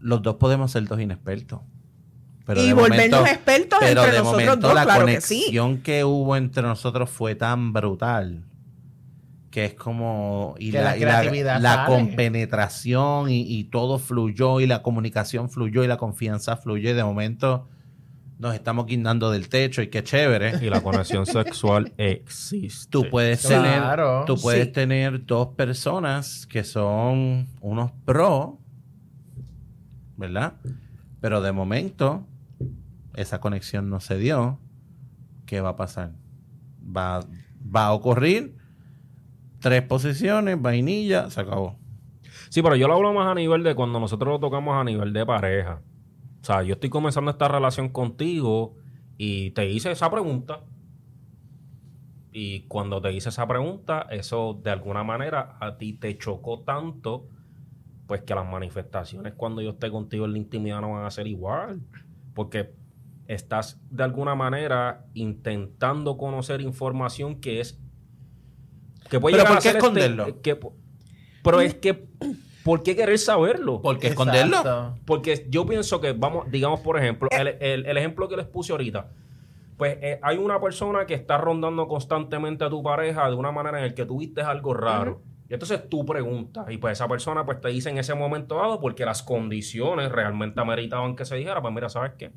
[0.00, 1.60] los dos podemos ser dos inexpertos.
[2.46, 5.20] Pero y de volvernos momento- expertos pero entre de nosotros momento dos, la claro que
[5.20, 5.40] sí.
[5.40, 8.42] conexión que hubo entre nosotros fue tan brutal
[9.58, 11.96] que es como y Que la, la y la- creatividad la sale.
[11.96, 17.02] compenetración y, y todo fluyó y la comunicación fluyó y la confianza fluyó y de
[17.02, 17.66] momento
[18.38, 20.64] nos estamos guindando del techo y qué chévere.
[20.64, 22.88] Y la conexión sexual existe.
[22.88, 24.22] Tú puedes Claro.
[24.22, 24.72] tener, tú puedes Sí.
[24.74, 28.60] tener dos personas que son unos pro,
[30.16, 30.54] ¿verdad?
[31.20, 32.28] Pero de momento
[33.16, 34.60] esa conexión no se dio.
[35.46, 36.12] ¿Qué va a pasar?
[36.80, 37.20] Va,
[37.74, 38.56] va a ocurrir
[39.60, 41.78] tres posiciones, vainilla, se acabó.
[42.50, 45.12] Sí, pero yo lo hablo más a nivel de cuando nosotros lo tocamos a nivel
[45.12, 45.82] de pareja.
[46.40, 48.76] O sea, yo estoy comenzando esta relación contigo
[49.16, 50.60] y te hice esa pregunta.
[52.32, 57.26] Y cuando te hice esa pregunta, eso de alguna manera a ti te chocó tanto,
[58.06, 61.26] pues que las manifestaciones cuando yo esté contigo en la intimidad no van a ser
[61.26, 61.80] igual.
[62.34, 62.72] Porque
[63.26, 67.80] estás de alguna manera intentando conocer información que es...
[69.10, 70.42] Que puede Pero llegar ¿por a qué este- esconderlo?
[70.42, 70.58] que-
[71.42, 71.94] pero es que,
[72.64, 73.80] ¿por qué querer saberlo?
[73.80, 74.94] ¿Por qué esconderlo?
[75.06, 78.72] Porque yo pienso que, vamos, digamos, por ejemplo, el, el- el ejemplo que les puse
[78.72, 79.08] ahorita.
[79.76, 83.78] Pues eh, hay una persona que está rondando constantemente a tu pareja de una manera
[83.78, 85.22] en la que tú viste algo raro.
[85.48, 88.80] Y entonces tú preguntas, y pues esa persona pues te dice en ese momento dado,
[88.80, 92.32] porque las condiciones realmente ameritaban que se dijera, pues mira, ¿sabes qué?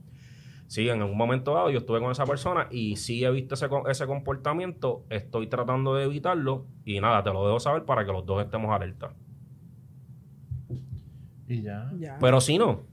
[0.71, 3.67] Sí, en un momento dado yo estuve con esa persona y sí he visto ese,
[3.89, 8.25] ese comportamiento, estoy tratando de evitarlo y nada, te lo dejo saber para que los
[8.25, 9.11] dos estemos alerta.
[11.49, 11.91] Y ya.
[11.99, 12.17] Ya.
[12.21, 12.83] Pero si no,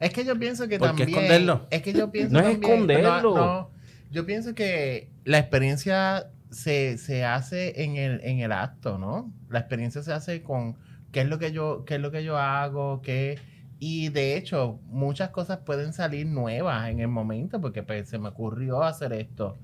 [0.00, 1.08] Es que yo pienso que ¿Por qué también.
[1.10, 1.66] esconderlo?
[1.70, 3.22] Es que yo pienso No es también- esconderlo.
[3.22, 3.70] no, no.
[4.10, 9.30] yo pienso que la experiencia se, se hace en el, en el acto, ¿no?
[9.50, 10.76] La experiencia se hace con
[11.12, 13.38] qué es lo que yo, qué es lo que yo hago, qué.
[13.78, 18.28] Y de hecho, muchas cosas pueden salir nuevas en el momento, porque pues se me
[18.28, 19.58] ocurrió hacer esto.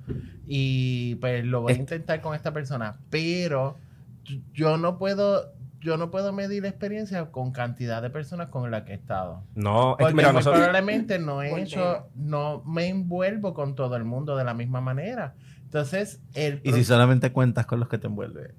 [0.46, 2.98] Y pues lo voy a intentar con esta persona.
[3.11, 3.79] Pero
[4.53, 5.53] yo no puedo.
[5.81, 9.42] Yo no puedo medir la experiencia con cantidad de personas con las que he estado.
[9.57, 10.61] no, es que Porque mira, muy nosotros...
[10.61, 15.35] probablemente no he hecho, no me envuelvo con todo el mundo de la misma manera.
[15.64, 18.53] Entonces, el Y si solamente cuentas con los que te envuelven.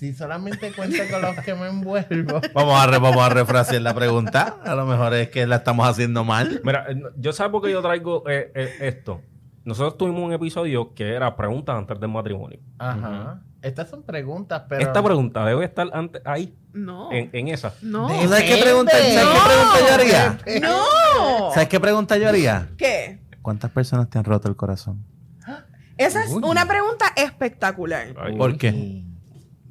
[0.00, 3.92] Si solamente cuento con los que me envuelvo, Vamos a, re- vamos a refrasear la
[3.94, 4.56] pregunta.
[4.64, 6.60] A lo mejor es que la estamos haciendo mal.
[6.64, 9.20] Mira, eh, yo sabes por qué yo traigo eh, eh, esto.
[9.64, 12.58] Nosotros tuvimos un episodio que era preguntas antes del matrimonio.
[12.78, 13.42] ajá.
[13.62, 17.12] Estas son preguntas, pero Esta pregunta debe estar antes, ahí, No.
[17.12, 17.74] en, en esa.
[17.82, 18.08] No.
[18.08, 18.92] De- ¿Tú ¿Sabes qué pregunta.
[18.92, 20.38] ¿sabes qué pregunta yo haría?
[20.62, 21.50] No.
[21.52, 22.68] ¿Sabes qué pregunta yo haría?
[22.78, 23.18] ¿Qué?
[23.42, 25.04] ¿Cuántas personas te han roto el corazón?
[25.98, 26.40] Esa es Uy.
[26.42, 28.14] una pregunta espectacular.
[28.18, 29.04] Ay, ¿Por qué?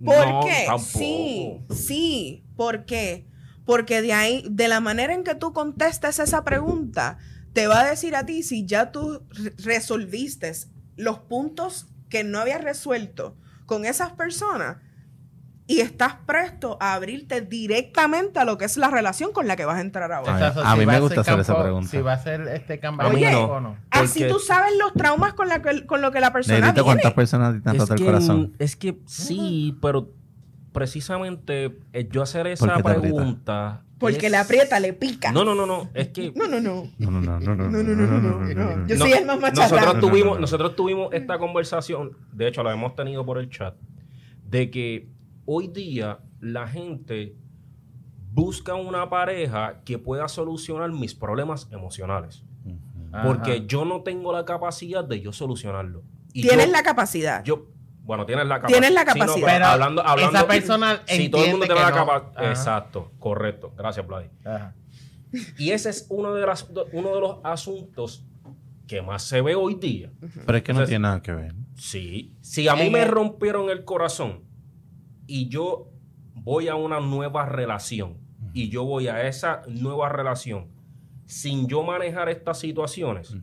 [0.03, 0.41] ¿Por no.
[0.79, 2.43] Sí, sí.
[2.55, 3.27] ¿Por qué?
[3.65, 7.17] Porque de ahí, de la manera en que tú contestas esa pregunta,
[7.53, 10.51] te va a decir a ti si ya tú re- resolviste
[10.95, 14.77] los puntos que no habías resuelto con esas personas
[15.69, 19.65] y estás presto a abrirte directamente a lo que es la relación con la que
[19.65, 20.33] vas a entrar ahora.
[20.33, 21.89] Exacto, a mí va me gusta hacer esa campo- pregunta.
[21.91, 23.43] Si va a ser este cambio mí Oye, no.
[23.45, 23.77] o no.
[23.91, 26.85] Así tú sabes los traumas con, la que, con lo que la persona Negrito, viene.
[26.85, 28.53] ¿cuántas personas te han Es roto el que, corazón?
[28.57, 30.09] es que sí, pero
[30.71, 33.83] precisamente eh, yo hacer ¿Por esa pregunta.
[33.99, 35.31] Porque es- le aprieta, le pica.
[35.31, 35.89] No, no, no, no.
[35.93, 36.59] Es que no, no.
[36.61, 36.83] no.
[36.97, 38.87] No, no, no, no, no, No, no, no, no, no, no.
[38.87, 39.69] Yo No, soy el más macharrán.
[39.69, 40.41] nosotros No, no, tuvimos, no, no.
[40.41, 43.75] nosotros tuvimos esta conversación, de hecho la hemos tenido por el chat,
[44.45, 45.09] de que
[45.51, 47.35] hoy día la gente
[48.31, 52.43] busca una pareja que pueda solucionar mis problemas emocionales.
[53.23, 53.63] Porque Ajá.
[53.65, 56.03] yo no tengo la capacidad de yo solucionarlo.
[56.31, 57.43] Y Tienes yo- la capacidad.
[57.43, 57.67] yo
[58.03, 58.79] bueno, tienes la capacidad.
[58.79, 59.45] Tienes la Sí, no, capacidad.
[59.47, 61.95] pero Pero hablando, hablando, esa persona si todo el mundo tiene la no.
[61.95, 62.49] capacidad.
[62.49, 63.73] Exacto, correcto.
[63.75, 64.27] Gracias, Vladi.
[65.57, 68.23] Y ese es uno de, las, uno de los asuntos
[68.87, 70.11] que más se ve hoy día.
[70.45, 71.55] Pero es que no tiene nada que ver.
[71.75, 72.35] Sí.
[72.41, 74.43] Si a mí me rompieron el corazón
[75.29, 75.91] y yo
[76.33, 78.17] voy a una nueva relación
[78.53, 80.67] y yo voy a esa nueva relación
[81.27, 83.37] sin yo manejar estas situaciones,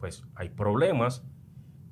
[0.00, 1.22] pues hay problemas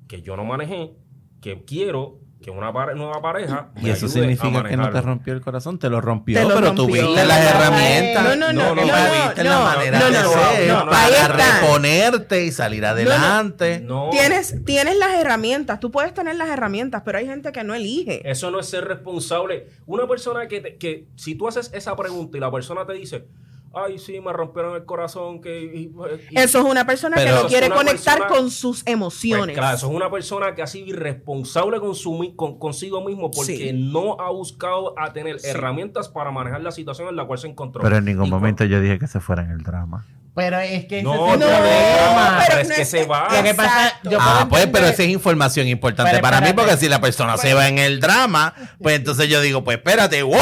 [0.07, 0.95] que yo no manejé,
[1.39, 4.89] que quiero que una pare- nueva pareja me Y eso ayude a significa que no
[4.89, 6.85] te rompió el corazón, te lo rompió, Te lo pero rompió.
[6.87, 8.23] tuviste las herramientas.
[8.23, 12.45] no, no, no, no, no, tuviste no, la no, manera no, de ser para reponerte
[12.45, 13.79] y salir adelante.
[13.81, 17.73] No, Tienes, tienes las herramientas, tú puedes tener las herramientas, pero hay gente que no
[17.75, 18.21] elige.
[18.29, 19.67] Eso no es ser responsable.
[19.85, 23.25] Una persona que, te- que si tú haces esa pregunta y la persona te dice,
[23.73, 25.63] ay, sí, me rompieron el corazón, que...
[25.63, 25.91] y-
[26.31, 29.57] y- Eso es una persona que no quiere conectar persona- con sus Pues emociones.
[29.57, 33.31] claro, eso es una persona que ha sido irresponsable con su, mi- con, consigo mismo
[33.31, 33.73] porque Sí.
[33.73, 37.81] no ha buscado a tener herramientas para manejar la situación en la cual se encontró.
[37.81, 40.05] Pero en ningún Y momento yo dije que se fuera en el drama.
[40.33, 42.37] Pero es que ese No, es el no, problema.
[42.39, 43.27] pero pero es no que se va.
[43.35, 46.47] Lo que pasa, yo Ah, pues, entender- pero esa es información importante Pero para mí,
[46.47, 46.69] espérate.
[46.69, 50.23] porque si la persona se va en el drama, pues entonces yo digo, pues espérate,
[50.23, 50.37] wow,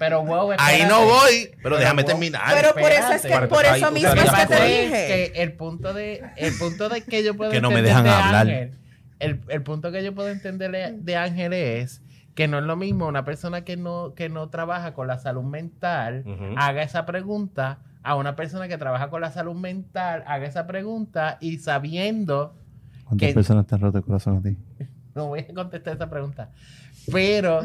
[0.00, 2.10] Pero wow, ahí no voy, pero Pero déjame wow.
[2.10, 2.42] terminar.
[2.54, 4.48] pero por eso es que, Espérate, por eso mismo que es te es
[4.84, 5.06] dije.
[5.32, 8.04] que el punto de el punto de que yo puedo Que no me entender dejan
[8.04, 8.46] de hablar.
[8.48, 8.78] Ángel,
[9.20, 12.02] el, el punto que yo puedo entenderle de Ángel es
[12.34, 15.44] que no es lo mismo una persona que no que no trabaja con la salud
[15.44, 16.24] mental
[16.56, 21.36] haga esa pregunta a una persona que trabaja con la salud mental haga esa pregunta
[21.40, 22.56] y sabiendo
[23.04, 24.56] ¿Cuántas que- personas te han roto el corazón a ti?
[25.14, 26.50] no voy a contestar esa pregunta.
[27.10, 27.60] Pero,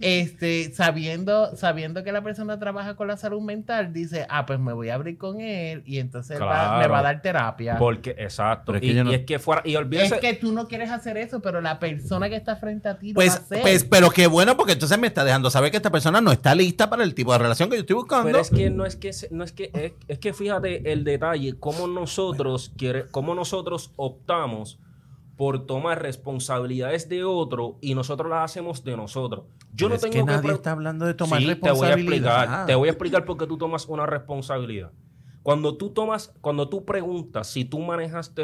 [0.00, 4.72] este, sabiendo, sabiendo que la persona trabaja con la salud mental, dice, ah, pues me
[4.72, 7.76] voy a abrir con él y entonces va- me va a dar terapia.
[7.78, 8.74] Porque, exacto.
[8.74, 9.62] Es y, que yo no- y es que fuera.
[9.64, 10.16] Y olvídese.
[10.16, 13.12] es que tú no quieres hacer eso, pero la persona que está frente a ti
[13.12, 13.62] lo va a Pues, hacer.
[13.62, 16.54] pues, pero qué bueno, porque entonces me está dejando saber que esta persona no está
[16.54, 18.26] lista para el tipo de relación que yo estoy buscando.
[18.26, 21.04] Pero es que no es que se- no es que es, es que fíjate el
[21.04, 24.78] detalle cómo nosotros quiere cómo nosotros optamos
[25.38, 29.44] por tomar responsabilidades de otro y nosotros las hacemos de nosotros.
[29.72, 31.86] Yo Pero no es tengo que nadie pre- está hablando de tomar Sí, te voy
[31.86, 34.90] a explicar, te voy a explicar por qué tú tomas una responsabilidad.
[35.44, 38.42] Cuando tú tomas, cuando tú preguntas si tú manejaste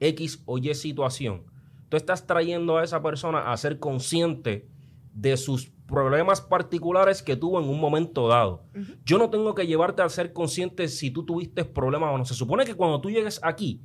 [0.00, 1.44] X o Y situación,
[1.88, 4.68] tú estás trayendo a esa persona a ser consciente
[5.14, 8.64] de sus problemas particulares que tuvo en un momento dado.
[9.04, 12.24] Yo no tengo que llevarte a ser consciente si tú tuviste problemas o no.
[12.24, 13.80] Se supone que cuando tú llegues aquí,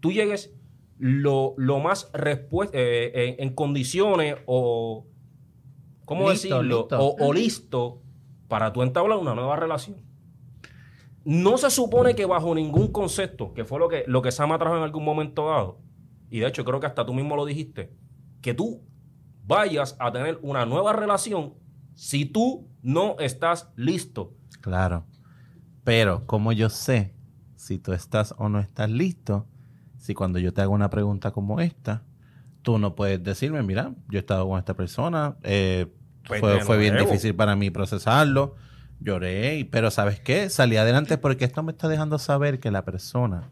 [0.00, 0.52] tú llegues
[0.98, 5.06] lo, lo más eh, en condiciones o,
[6.04, 6.80] ¿cómo Listo, decirlo?
[6.80, 6.98] listo.
[7.00, 8.02] O, o listo
[8.48, 9.96] para tú entablar una nueva relación.
[11.24, 14.76] No se supone que bajo ningún concepto, que fue lo que, lo que Sama trajo
[14.76, 15.78] en algún momento dado,
[16.30, 17.92] y de hecho creo que hasta tú mismo lo dijiste,
[18.40, 18.82] que tú
[19.46, 21.54] vayas a tener una nueva relación
[21.94, 24.32] si tú no estás listo.
[24.60, 25.04] Claro.
[25.84, 27.14] Pero, como yo sé
[27.56, 29.46] si tú estás o no estás listo?
[30.08, 32.02] Si cuando yo te hago una pregunta como esta,
[32.62, 35.84] tú no puedes decirme, mira, yo he estado con esta persona, eh,
[36.26, 38.54] Pues fue, fue bien difícil para mí procesarlo,
[39.00, 40.48] lloré, pero ¿sabes qué?
[40.48, 43.50] Salí adelante porque esto me está dejando saber que la persona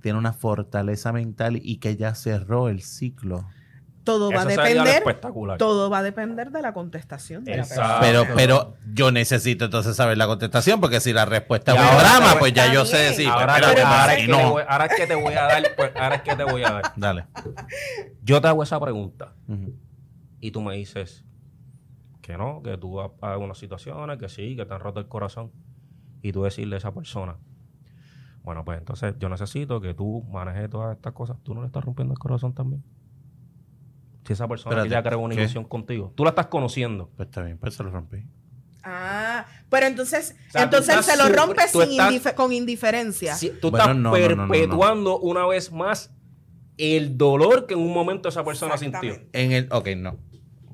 [0.00, 3.44] tiene una fortaleza mental y que ya cerró el ciclo.
[4.06, 4.86] Todo va a depender.
[4.86, 5.58] espectacular.
[5.58, 7.82] Todo va a depender de la contestación de la Exacto.
[7.82, 8.00] persona.
[8.00, 12.38] Pero, pero yo necesito entonces saber la contestación, porque si la respuesta es un drama,
[12.38, 14.52] pues ya yo sé decir, ahora, pues, es que no.
[14.52, 16.70] voy, ahora es que te voy a dar, pues, ahora es que te voy a
[16.70, 16.92] dar.
[16.96, 17.26] Dale.
[18.22, 19.34] Yo te hago esa pregunta
[20.40, 21.24] y tú me dices
[22.22, 25.50] que no, que tú has algunas situaciones, que sí, que te han roto el corazón.
[26.22, 27.36] Y tú decirle a esa persona,
[28.42, 31.36] bueno, pues entonces yo necesito que tú manejes todas estas cosas.
[31.42, 32.84] ¿Tú no le estás rompiendo el corazón también?
[34.26, 35.40] Si esa persona que Espérate, ya creó una ¿qué?
[35.42, 37.10] ilusión contigo, tú la estás conociendo.
[37.16, 38.18] Pues está bien, pues se lo rompí.
[38.82, 42.52] Ah, pero entonces, O sea, entonces se lo sufri- rompe tú sin estás- indife- con
[42.52, 43.34] indiferencia.
[43.34, 44.48] Si- tú Bueno, estás no, no, no, no, no.
[44.52, 46.12] perpetuando una vez más
[46.78, 49.18] el dolor que en un momento esa persona sintió.
[49.32, 50.18] En el, ok, no.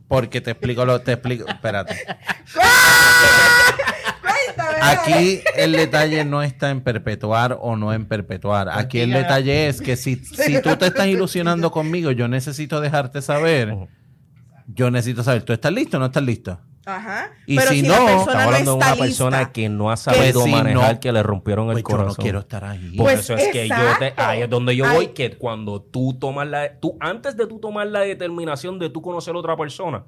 [0.09, 1.96] Porque te explico lo, te explico, espérate.
[4.81, 8.68] Aquí el detalle no está en perpetuar o no en perpetuar.
[8.70, 13.23] Aquí el detalle es que si, si tú te estás ilusionando conmigo, yo necesito dejarte
[13.23, 13.77] saber.
[14.66, 16.59] Yo necesito saber, ¿tú estás listo o no estás listo?
[16.85, 17.31] Ajá.
[17.47, 19.53] Y pero si si, no, estamos no hablando de una persona lista.
[19.53, 22.14] que no ha sabido si manejar no, que le rompieron el Pues yo corazón.
[22.18, 22.97] no quiero estar ahí.
[22.97, 24.97] Por Pues eso es que yo te, ahí es donde yo Ay.
[24.97, 29.01] voy, que cuando tú tomas la, tú, antes de tú tomar la determinación de tú
[29.01, 30.05] conocer a otra persona,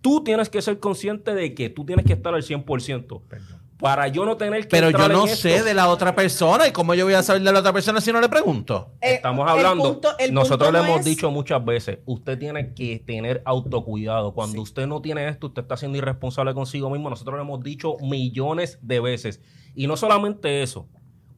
[0.00, 3.22] tú tienes que ser consciente de que tú tienes que estar al 100%.
[3.78, 6.66] Para yo no tener que Pero yo no en sé esto, de la otra persona.
[6.66, 8.92] ¿Y cómo yo voy a saber de la otra persona si no le pregunto?
[9.02, 11.98] Eh, Estamos el hablando, punto- el nosotros punto le no hemos es- dicho muchas veces,
[12.06, 14.32] usted tiene que tener autocuidado.
[14.32, 17.10] Cuando usted no tiene esto, usted está siendo irresponsable consigo mismo.
[17.10, 19.42] Nosotros le hemos dicho millones de veces.
[19.74, 20.88] Y no solamente eso,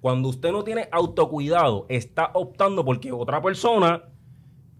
[0.00, 4.04] cuando usted no tiene autocuidado, está optando porque otra persona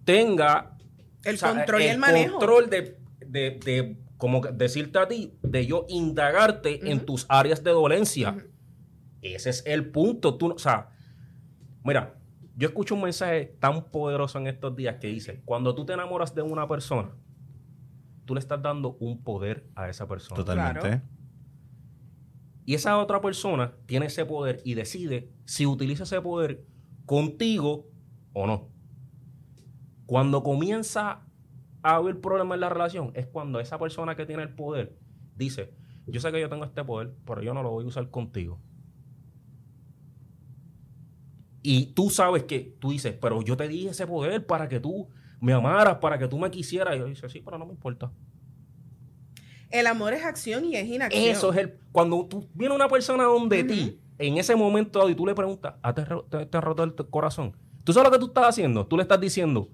[0.05, 0.77] tenga
[1.25, 2.39] El o sea, control y el manejo.
[2.39, 7.71] control de, de, de, como decirte a ti, de yo indagarte en tus áreas de
[7.71, 8.37] dolencia.
[9.23, 10.37] Ese es el punto.
[10.37, 10.91] Tú, no- o sea,
[11.85, 12.19] mira,
[12.57, 16.35] yo escucho un mensaje tan poderoso en estos días que dice, cuando tú te enamoras
[16.35, 17.11] de una persona,
[18.25, 20.37] tú le estás dando un poder a esa persona.
[20.37, 20.81] Totalmente.
[20.81, 21.03] Claro.
[22.67, 26.67] Y esa otra persona tiene ese poder y decide si utiliza ese poder
[27.07, 27.89] contigo
[28.35, 28.69] o no.
[30.07, 31.23] Cuando comienza
[31.83, 34.97] a haber problemas en la relación, es cuando esa persona que tiene el poder
[35.37, 35.73] dice,
[36.07, 38.59] yo sé que yo tengo este poder, pero yo no lo voy a usar contigo.
[41.63, 45.09] Y tú sabes que tú dices, pero yo te di ese poder para que tú
[45.41, 46.97] me amaras, para que tú me quisieras.
[46.97, 48.11] Y yo dice, sí, pero no me importa.
[49.71, 51.25] El amor es acción y es inacción.
[51.25, 51.79] Eso es el.
[51.93, 55.95] Cuando tú viene una persona donde ti, en ese momento y tú le preguntas, ¿ah,
[55.95, 57.55] te, ro- te- te ha roto el corazón?
[57.85, 58.87] ¿Tú sabes lo que tú estás haciendo?
[58.87, 59.69] Tú le estás diciendo,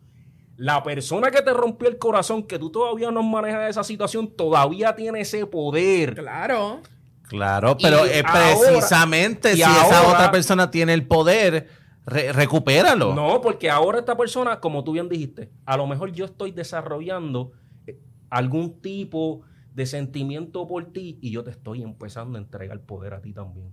[0.57, 4.95] la persona que te rompió el corazón, que tú todavía no manejas esa situación, todavía
[4.95, 6.15] tiene ese poder.
[6.15, 6.81] Claro.
[7.29, 11.69] Claro, pero Y es ahora- precisamente si esa otra persona tiene el poder,
[12.07, 13.15] re- recupéralo.
[13.15, 17.53] No, porque ahora esta persona, como tú bien dijiste, a lo mejor yo estoy desarrollando
[17.87, 17.99] eh,
[18.31, 19.41] algún tipo
[19.75, 23.73] de sentimiento por ti y yo te estoy empezando a entregar poder a ti también.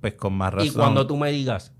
[0.00, 0.68] Pues con más razón.
[0.68, 1.72] Y cuando tú me digas,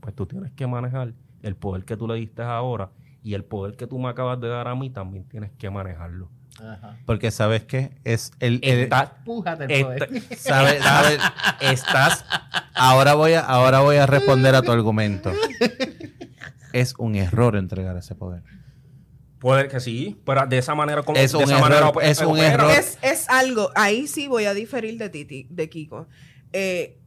[0.00, 1.12] pues tú tienes que manejar
[1.42, 2.90] el poder que tú le diste ahora
[3.22, 6.30] y el poder que tú me acabas de dar a mí también tienes que manejarlo.
[6.58, 6.98] Ajá.
[7.06, 8.90] Porque sabes que es el, el-
[9.24, 10.22] Pújate el está- poder.
[10.36, 11.18] sabe- sabe-
[11.60, 12.24] estás
[12.74, 15.32] ahora voy a ahora voy a responder a tu argumento.
[16.72, 18.42] Es un error entregar ese poder.
[19.38, 22.20] puede que sí, pero de esa manera como Es de un esa error, manera es
[22.20, 22.70] un error.
[22.70, 26.06] Es, es algo, ahí sí voy a diferir de Titi, de Kiko.
[26.52, 26.98] Eh,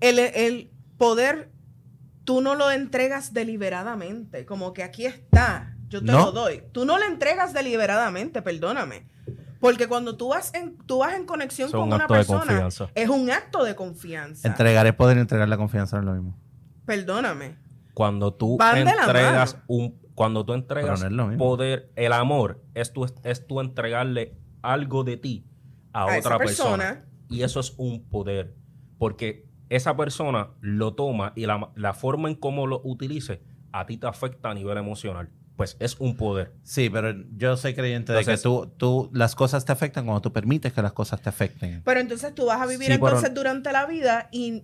[0.00, 1.50] el, el poder,
[2.28, 6.26] tú no lo entregas deliberadamente, como que aquí está, yo te No.
[6.26, 6.62] lo doy.
[6.72, 9.06] Tú no lo entregas deliberadamente, perdóname.
[9.60, 12.90] Porque cuando tú vas en, tú vas en conexión Es con un una persona, confianza.
[12.94, 14.46] es un acto de confianza.
[14.46, 16.38] Entregar el poder y entregar la confianza no es lo mismo.
[16.84, 17.56] Perdóname.
[17.94, 23.06] Cuando tú Van entregas un cuando tú entregas no es poder, el amor es tu,
[23.24, 25.46] es tu entregarle algo de ti
[25.94, 27.06] a, A otra persona.
[27.30, 28.54] Y eso es un poder.
[28.98, 33.40] Porque esa persona lo toma y la, la forma en cómo lo utilice
[33.72, 35.28] a ti te afecta a nivel emocional.
[35.56, 36.52] Pues es un poder.
[36.62, 40.20] Sí, pero yo soy creyente de Entonces- que tú, tú las cosas te afectan cuando
[40.22, 41.82] tú permites que las cosas te afecten.
[41.84, 44.62] Pero entonces tú vas a vivir Sí, pero- entonces durante la vida y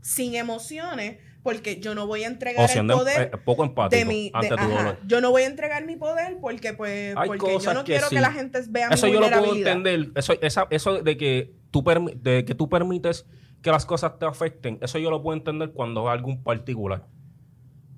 [0.00, 4.04] sin emociones, porque yo no voy a entregar el siendo poder eh, poco empático de
[4.04, 4.68] mi ante de- tu ajá.
[4.78, 4.98] dolor.
[5.06, 8.08] yo no voy a entregar mi poder porque pues Hay porque yo no que quiero
[8.08, 8.14] sí.
[8.16, 9.72] que la gente vea Eso mi yo lo puedo vulnerabilidad.
[9.76, 10.12] entender.
[10.14, 13.26] Eso, esa- eso de que tú permi- de que tú permites
[13.62, 17.06] que las cosas te afecten, eso yo lo puedo entender cuando es algún particular.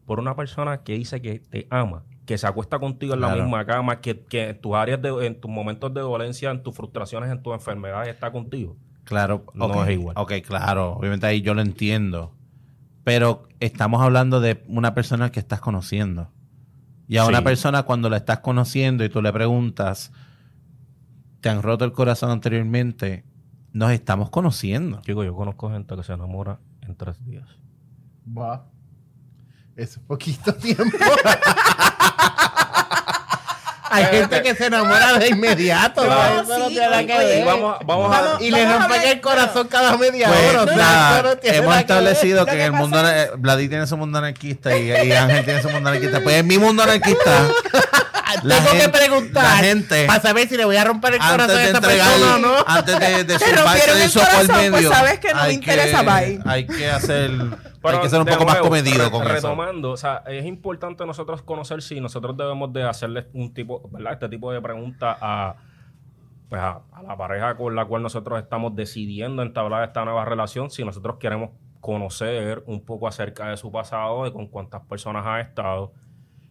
[0.07, 3.43] Por una persona que dice que te ama, que se acuesta contigo en la Claro.
[3.43, 6.75] misma cama, que, que en tus áreas de, en tus momentos de dolencia, en tus
[6.75, 8.77] frustraciones, en tus enfermedades, está contigo.
[9.05, 10.15] Claro, No ok, es igual.
[10.19, 12.33] Ok, claro, obviamente ahí yo lo entiendo.
[13.05, 16.31] Pero estamos hablando de una persona que estás conociendo.
[17.09, 20.13] Y a una persona cuando la estás conociendo y tú le preguntas,
[21.41, 23.25] ¿te han roto el corazón anteriormente?
[23.73, 25.01] Nos estamos conociendo.
[25.03, 27.47] Chico, yo conozco gente que se enamora en tres días.
[28.37, 28.65] Va.
[29.77, 30.97] Es poquito tiempo.
[33.93, 36.05] Hay gente que se enamora de inmediato.
[36.05, 36.43] No, ¿no?
[36.43, 37.41] Eso no sí, tiene nada que oye, ver.
[37.41, 38.37] Y vamos, vamos a...
[38.43, 40.77] Y le vamos a rompen ver, el corazón cada media Pues hora.
[40.77, 41.81] nada, no hemos nada que ver.
[41.81, 42.99] establecido que en el mundo
[43.39, 46.21] Vladi tiene su mundo anarquista y, y Ángel tiene su mundo anarquista.
[46.23, 47.49] Pues en mi mundo anarquista,
[48.43, 51.49] Tengo gente- que preguntar la gente- para saber si le voy a romper el corazón
[51.49, 52.55] de a esta persona o no.
[52.67, 56.03] antes de, de Te rompieron de el corazón, pues medio, sabes que no me interesa,
[56.03, 56.41] bye.
[56.47, 57.31] Hay que hacer,
[57.83, 59.33] Pero hay que ser un poco más comedido con eso.
[59.33, 64.13] retomando, o sea, es importante nosotros conocer si nosotros debemos de hacerle un tipo, ¿verdad?
[64.15, 65.57] Este tipo de preguntas a,
[66.49, 70.71] pues a, a la pareja con la cual nosotros estamos decidiendo entablar esta nueva relación,
[70.71, 71.51] si nosotros queremos
[71.81, 75.93] conocer un poco acerca de su pasado, de con cuántas personas ha estado.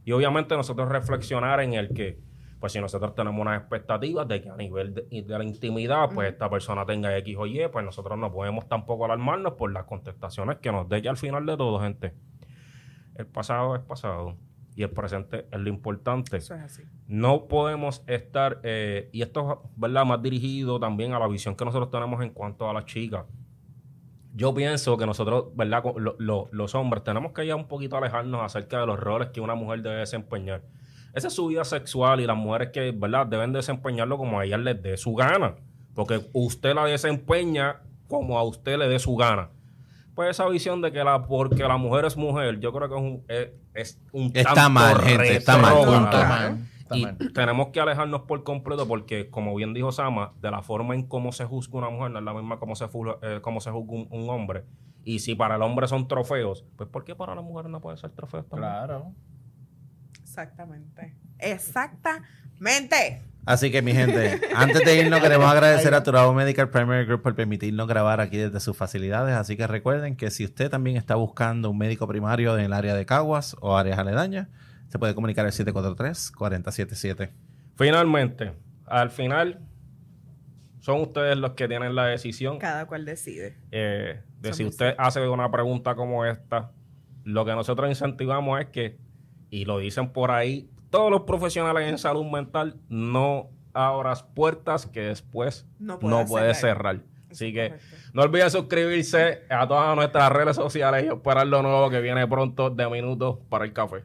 [0.06, 2.20] Y obviamente nosotros reflexionar en el que,
[2.60, 6.32] pues si nosotros tenemos unas expectativas de que a nivel de, de la intimidad, pues
[6.32, 10.58] esta persona tenga X o Y, pues nosotros no podemos tampoco alarmarnos por las contestaciones
[10.58, 12.14] que nos dé que al final de todo, gente.
[13.16, 14.38] El pasado es pasado.
[14.76, 16.38] y el presente es lo importante.
[16.38, 16.84] Eso es así.
[17.08, 20.06] No podemos estar, eh, y esto es ¿verdad?
[20.06, 23.26] más dirigido también a la visión que nosotros tenemos en cuanto a las chicas.
[24.36, 25.82] Yo pienso que nosotros, ¿verdad?
[25.84, 29.30] Co- lo- lo- los hombres tenemos que ya un poquito alejarnos acerca de los roles
[29.30, 30.62] que una mujer debe desempeñar.
[31.14, 33.26] Esa es su vida sexual y las mujeres que, ¿verdad?
[33.26, 35.56] Deben desempeñarlo como a ellas les dé su gana.
[35.96, 37.78] Porque usted la desempeña
[38.08, 39.50] como a usted le dé su gana.
[40.16, 43.02] Pues esa visión de que la porque la mujer es mujer, yo creo que es
[43.02, 45.78] un, es, es un Está tanto mal, gente, está mal.
[45.80, 46.58] Está mal,
[46.90, 47.18] está Y mal.
[47.34, 51.32] tenemos que alejarnos por completo porque, como bien dijo Sama, de la forma en cómo
[51.32, 53.94] se juzga una mujer no es la misma como se, fu- eh, cómo se juzga
[53.94, 54.66] un, un hombre.
[55.06, 57.98] Y si para el hombre son trofeos, pues ¿por qué para la mujer no puede
[57.98, 58.72] ser trofeos también?
[58.72, 59.12] Claro.
[60.22, 61.16] Exactamente.
[61.40, 63.22] Exactamente.
[63.46, 67.36] Así que, mi gente, antes de irnos, queremos agradecer a Turabo Medical Primary Group por
[67.36, 69.36] permitirnos grabar aquí desde sus facilidades.
[69.36, 72.94] Así que recuerden que si usted también está buscando un médico primario en el área
[72.94, 74.50] de Caguas o áreas aledañas,
[74.90, 77.30] se puede comunicar al 743-4077.
[77.78, 78.52] Finalmente,
[78.86, 79.62] al final,
[80.80, 83.56] son ustedes los que tienen la decisión Cada cual decide.
[83.72, 86.72] eh, de si usted hace una pregunta como esta.
[87.24, 88.98] Lo que nosotros incentivamos es que,
[89.50, 95.02] y lo dicen por ahí, todos los profesionales en salud mental no abras puertas que
[95.02, 97.02] después No no, puedas puedes cerrar.
[97.30, 97.76] Así que
[98.14, 102.72] no olviden suscribirse a todas nuestras redes sociales y esperar lo nuevo que viene pronto
[102.72, 104.04] de minutos para el café.